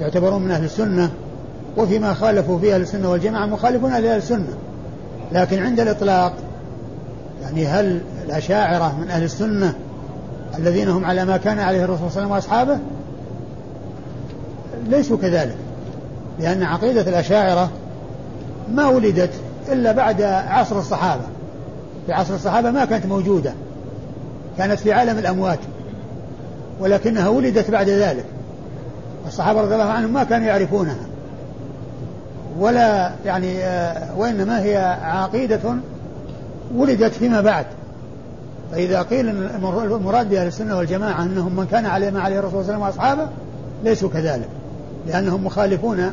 [0.00, 1.10] يعتبرون من أهل السنة
[1.78, 4.54] وفيما خالفوا فيه أهل السنة والجماعة مخالفون لأهل السنة.
[5.32, 6.32] لكن عند الإطلاق
[7.42, 9.74] يعني هل الأشاعرة من أهل السنة
[10.58, 12.78] الذين هم على ما كان عليه الرسول صلى الله عليه وسلم وأصحابه؟
[14.88, 15.56] ليسوا كذلك
[16.40, 17.70] لأن عقيدة الأشاعرة
[18.74, 19.30] ما ولدت
[19.72, 21.22] إلا بعد عصر الصحابة.
[22.06, 23.52] في عصر الصحابة ما كانت موجودة
[24.58, 25.58] كانت في عالم الأموات
[26.80, 28.24] ولكنها ولدت بعد ذلك.
[29.26, 31.07] الصحابة رضي الله عنهم ما كانوا يعرفونها.
[32.58, 35.60] ولا يعني آه، وإنما هي عقيدة
[36.74, 37.66] ولدت فيما بعد.
[38.72, 42.84] فإذا قيل المراد بأهل السنة والجماعة أنهم من كان عليه ما عليه الرسول صلى الله
[42.84, 43.30] عليه وسلم وأصحابه
[43.84, 44.48] ليسوا كذلك
[45.06, 46.12] لأنهم مخالفون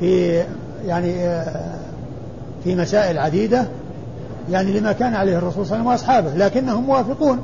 [0.00, 0.42] في
[0.86, 1.74] يعني آه،
[2.64, 3.64] في مسائل عديدة
[4.50, 7.40] يعني لما كان عليه الرسول صلى الله عليه وسلم وأصحابه لكنهم موافقون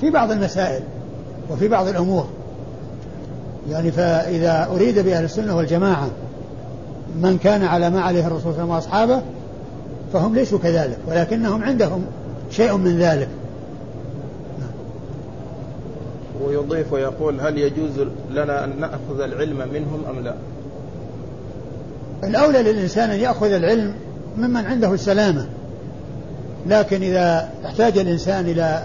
[0.00, 0.82] في بعض المسائل
[1.50, 2.28] وفي بعض الأمور.
[3.70, 6.08] يعني فإذا أريد بأهل السنة والجماعة
[7.22, 9.22] من كان على ما عليه الرسول صلى الله عليه وسلم وأصحابه
[10.12, 12.04] فهم ليسوا كذلك ولكنهم عندهم
[12.50, 13.28] شيء من ذلك.
[16.44, 20.34] ويضيف ويقول هل يجوز لنا أن نأخذ العلم منهم أم لا؟
[22.24, 23.94] الأولى للإنسان أن يأخذ العلم
[24.36, 25.46] ممن عنده السلامة.
[26.66, 28.82] لكن إذا احتاج الإنسان إلى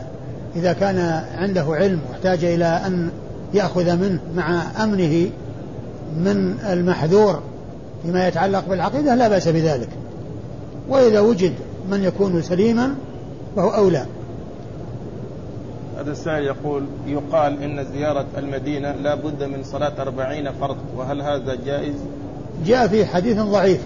[0.56, 3.10] إذا كان عنده علم واحتاج إلى أن
[3.54, 5.30] يأخذ منه مع أمنه
[6.18, 7.42] من المحذور
[8.04, 9.90] فيما يتعلق بالعقيدة لا بأس بذلك.
[10.90, 11.54] وإذا وجد
[11.90, 12.96] من يكون سليما
[13.56, 14.06] فهو أولى.
[16.00, 21.58] هذا السائل يقول يقال إن زيارة المدينة لا بد من صلاة أربعين فرض وهل هذا
[21.66, 21.96] جائز؟
[22.66, 23.82] جاء في حديث ضعيف.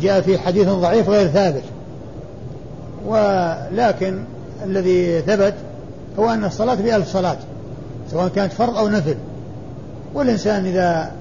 [0.00, 1.62] جاء في حديث ضعيف غير ثابت.
[3.06, 4.18] ولكن
[4.64, 5.54] الذي ثبت
[6.18, 7.36] هو أن الصلاة بألف صلاة
[8.10, 9.16] سواء كانت فرض أو نفل.
[10.14, 11.12] والإنسان إذا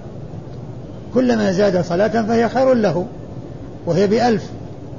[1.13, 3.05] كلما زاد صلاة فهي خير له
[3.85, 4.49] وهي بألف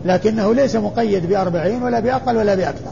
[0.05, 2.91] لكنه ليس مقيد بأربعين ولا بأقل ولا بأكثر.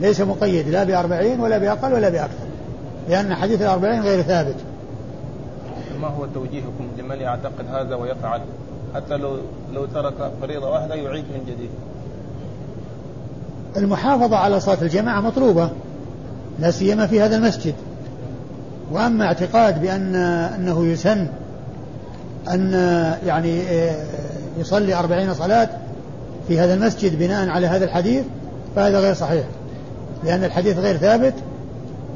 [0.00, 2.46] ليس مقيد لا بأربعين ولا بأقل ولا بأكثر
[3.08, 4.54] لأن حديث الأربعين غير ثابت.
[6.00, 8.40] ما هو توجيهكم لمن يعتقد هذا ويفعل؟
[8.94, 9.36] حتى لو
[9.72, 11.70] لو ترك فريضة واحدة يعيد من جديد.
[13.76, 15.70] المحافظة على صلاة الجماعة مطلوبة
[16.58, 17.74] لا سيما في هذا المسجد.
[18.92, 21.26] وأما اعتقاد بأن أنه يسن
[22.54, 22.72] أن
[23.26, 23.62] يعني
[24.58, 25.68] يصلي أربعين صلاة
[26.48, 28.24] في هذا المسجد بناء على هذا الحديث
[28.76, 29.44] فهذا غير صحيح
[30.24, 31.34] لأن الحديث غير ثابت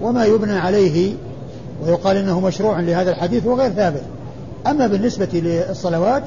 [0.03, 1.14] وما يبنى عليه
[1.85, 4.03] ويقال إنه مشروع لهذا الحديث هو غير ثابت.
[4.66, 6.22] أما بالنسبة للصلوات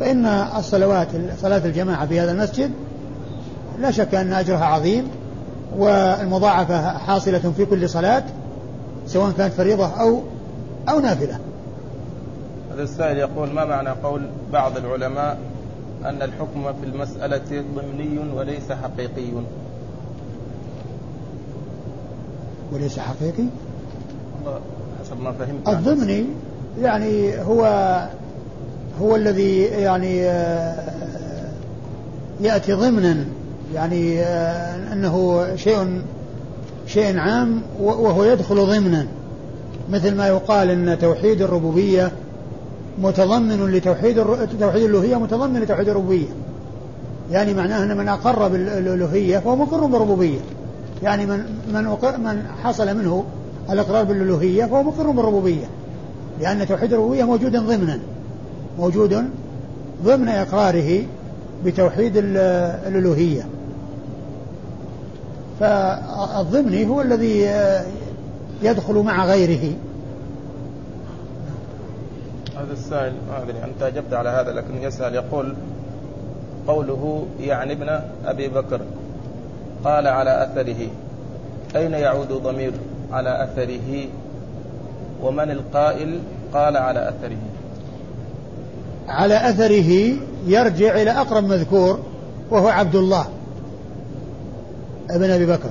[0.00, 1.08] فإن الصلوات
[1.42, 2.70] صلاة الجماعة في هذا المسجد
[3.80, 5.08] لا شك أن أجرها عظيم
[5.78, 8.22] والمضاعفة حاصلة في كل صلاة
[9.06, 10.20] سواء كانت فريضة أو
[10.88, 11.38] أو نافلة.
[12.72, 15.38] هذا السائل يقول ما معنى قول بعض العلماء
[16.04, 19.30] أن الحكم في المسألة ضمني وليس حقيقي؟
[22.72, 23.44] وليس حقيقي؟
[25.00, 26.24] حسب ما فهمت الضمني
[26.80, 27.64] يعني هو
[29.00, 31.52] هو الذي يعني آه،
[32.40, 33.24] يأتي ضمنا
[33.74, 36.02] يعني آه، أنه شيء
[36.86, 39.06] شيء عام وهو يدخل ضمنا
[39.90, 42.12] مثل ما يقال أن توحيد الربوبية
[42.98, 44.14] متضمن لتوحيد
[44.60, 46.28] توحيد الألوهية متضمن لتوحيد الربوبية.
[47.30, 50.38] يعني معناه أن من أقر بالألوهية فهو مقر بالربوبية.
[51.02, 51.84] يعني من من
[52.24, 53.24] من حصل منه
[53.70, 55.66] الإقرار بالألوهية فهو مقر بالربوبية.
[56.40, 57.98] لأن توحيد الربوبية موجود ضمنا.
[58.78, 59.24] موجود
[60.04, 61.02] ضمن إقراره
[61.64, 63.46] بتوحيد الألوهية.
[65.60, 67.48] فالضمني هو الذي
[68.62, 69.72] يدخل مع غيره.
[72.56, 75.54] هذا السائل ما أدري أنت أجبت على هذا لكن يسأل يقول
[76.66, 78.80] قوله يعني ابن أبي بكر
[79.84, 80.88] قال على أثره
[81.76, 82.72] أين يعود ضمير
[83.12, 84.08] على أثره؟
[85.22, 86.18] ومن القائل؟
[86.54, 87.38] قال على أثره.
[89.08, 91.98] على أثره يرجع إلى أقرب مذكور
[92.50, 93.26] وهو عبد الله
[95.10, 95.70] ابن أبي بكر.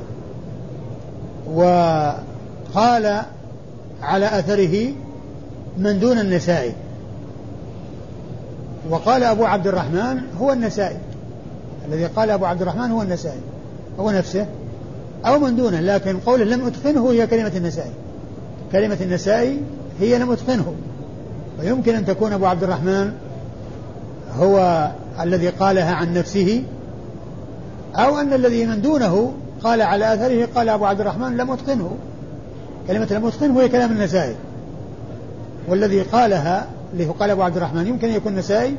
[1.54, 3.22] وقال
[4.02, 4.92] على أثره
[5.78, 6.74] من دون النسائي.
[8.90, 10.98] وقال أبو عبد الرحمن هو النسائي.
[11.88, 13.40] الذي قال أبو عبد الرحمن هو النسائي.
[14.00, 14.46] هو نفسه.
[15.26, 17.92] أو من دونه لكن قوله لم أتقنه هي كلمة النسائي.
[18.72, 19.60] كلمة النسائي
[20.00, 20.74] هي لم أتقنه.
[21.60, 23.12] ويمكن أن تكون أبو عبد الرحمن
[24.40, 24.88] هو
[25.22, 26.64] الذي قالها عن نفسه
[27.96, 31.98] أو أن الذي من دونه قال على أثره قال أبو عبد الرحمن لم أتقنه.
[32.88, 34.36] كلمة لم أتقنه هي كلام النسائي.
[35.68, 38.76] والذي قالها اللي هو قال أبو عبد الرحمن يمكن أن يكون نسائي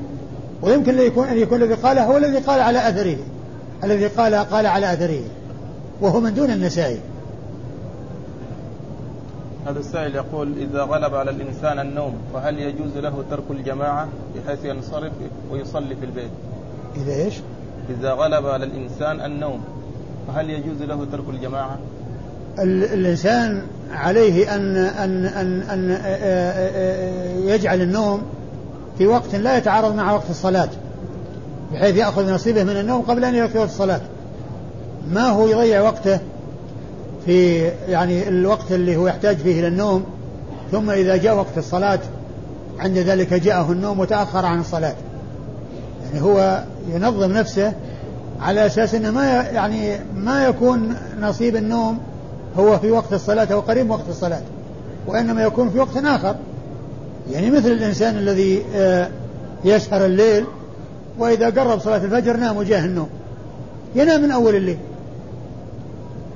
[0.62, 3.16] ويمكن أن يكون أن يكون الذي قاله هو الذي قال على أثره.
[3.84, 5.22] الذي قال قال على أثره.
[6.00, 7.00] وهو من دون النسائي.
[9.66, 15.12] هذا السائل يقول إذا غلب على الإنسان النوم فهل يجوز له ترك الجماعة بحيث ينصرف
[15.50, 16.30] ويصلي في البيت؟
[16.96, 17.34] إذا إيش؟
[17.90, 19.60] إذا غلب على الإنسان النوم
[20.28, 21.78] فهل يجوز له ترك الجماعة؟
[22.58, 23.62] الإنسان
[23.93, 25.99] عليه أن أن أن, أن
[27.47, 28.22] يجعل النوم
[28.99, 30.68] في وقت لا يتعارض مع وقت الصلاة
[31.72, 34.01] بحيث يأخذ نصيبه من النوم قبل أن يأتي وقت الصلاة.
[35.11, 36.18] ما هو يضيع وقته
[37.26, 40.05] في يعني الوقت اللي هو يحتاج فيه إلى النوم
[40.72, 42.01] ثم إذا جاء وقت الصلاة
[42.78, 44.95] عند ذلك جاءه النوم وتأخر عن الصلاة.
[46.05, 46.62] يعني هو
[46.95, 47.72] ينظم نفسه
[48.40, 51.99] على أساس أنه ما يعني ما يكون نصيب النوم
[52.59, 54.42] هو في وقت الصلاة أو قريب وقت الصلاة
[55.07, 56.34] وإنما يكون في وقت آخر.
[57.32, 59.09] يعني مثل الإنسان الذي آه،
[59.64, 60.44] يسهر الليل
[61.18, 63.09] وإذا قرب صلاة الفجر نام وجاه النوم.
[63.94, 64.78] ينام من أول الليل.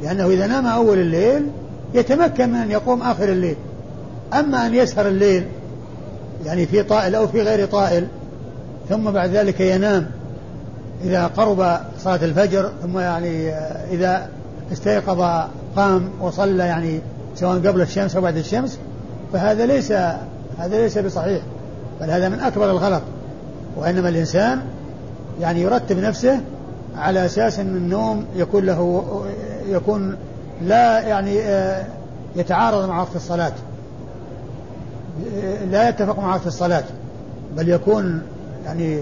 [0.02, 1.46] لأنه إذا نام أول الليل
[1.94, 3.56] يتمكن من أن يقوم آخر الليل.
[4.34, 5.44] أما أن يسهر الليل
[6.46, 8.06] يعني في طائل أو في غير طائل
[8.88, 10.10] ثم بعد ذلك ينام
[11.04, 13.50] إذا قرب صلاة الفجر ثم يعني
[13.90, 14.28] إذا
[14.72, 17.00] استيقظ قام وصلى يعني
[17.34, 18.78] سواء قبل الشمس أو بعد الشمس
[19.32, 19.92] فهذا ليس
[20.58, 21.42] هذا ليس بصحيح
[22.00, 23.02] بل هذا من أكبر الغلط.
[23.76, 24.60] وإنما الإنسان
[25.40, 26.40] يعني يرتب نفسه
[26.96, 29.02] على أساس أن النوم يكون له
[29.68, 30.16] يكون
[30.62, 31.84] لا يعني آه،
[32.36, 33.52] يتعارض مع وقت الصلاة.
[35.70, 36.84] لا يتفق مع وقت الصلاة
[37.56, 38.22] بل يكون
[38.64, 38.98] يعني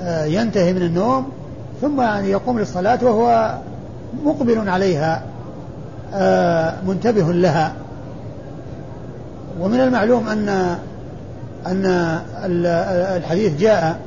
[0.00, 1.28] آه، ينتهي من النوم
[1.80, 3.54] ثم يعني يقوم للصلاة وهو
[4.24, 5.22] مقبل عليها.
[6.86, 7.72] منتبه لها.
[9.60, 10.48] ومن المعلوم أن
[11.66, 11.86] أن
[13.16, 13.98] الحديث جاء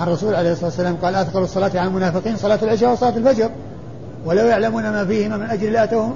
[0.00, 3.50] عن الرسول عليه الصلاة والسلام قال أثقل الصلاة على المنافقين صلاة العشاء وصلاة الفجر.
[4.24, 6.12] ولو يعلمون ما فيهما من أجل لأتوهم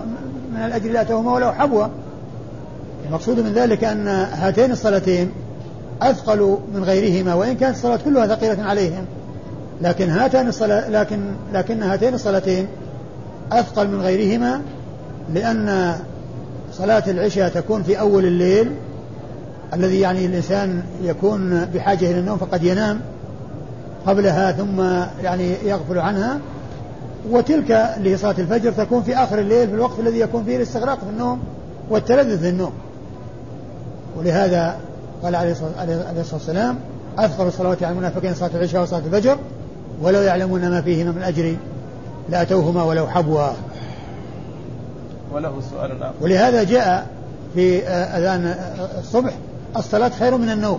[0.54, 1.86] من الأجل لأتوهما ولو حبوا.
[3.06, 5.30] المقصود من ذلك أن هاتين الصلاتين
[6.02, 9.04] أثقل من غيرهما وإن كانت الصلاة كلها ثقيلة عليهم.
[9.82, 11.20] لكن هاتان الصلاة لكن
[11.52, 12.66] لكن هاتين الصلاتين
[13.52, 14.60] أثقل من غيرهما
[15.32, 15.96] لأن
[16.72, 18.70] صلاة العشاء تكون في أول الليل
[19.74, 23.00] الذي يعني الإنسان يكون بحاجة إلى النوم فقد ينام
[24.06, 24.80] قبلها ثم
[25.22, 26.38] يعني يغفل عنها.
[27.30, 30.98] وتلك اللي هي صلاة الفجر تكون في آخر الليل في الوقت الذي يكون فيه الاستغراق
[30.98, 31.40] في النوم
[31.90, 32.72] والتلذذ في النوم.
[34.18, 34.76] ولهذا
[35.22, 36.78] قال عليه الصلاة والسلام
[37.18, 39.36] أثقل الصلوات على المنافقين صلاة العشاء وصلاة الفجر
[40.02, 41.56] ولو يعلمون ما فيهما من أجر
[42.30, 43.48] لأتوهما ولو حبوا.
[45.34, 46.14] وله سؤال آخر.
[46.20, 47.06] ولهذا جاء
[47.54, 48.54] في أذان
[48.98, 49.32] الصبح
[49.76, 50.78] الصلاة خير من النوم.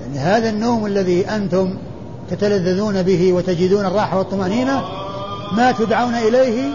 [0.00, 1.78] يعني هذا النوم الذي أنتم
[2.30, 4.82] تتلذذون به وتجدون الراحة والطمأنينة
[5.52, 6.70] ما تدعون إليه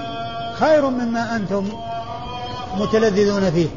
[0.54, 1.66] خير مما أنتم
[2.78, 3.68] متلذذون فيه.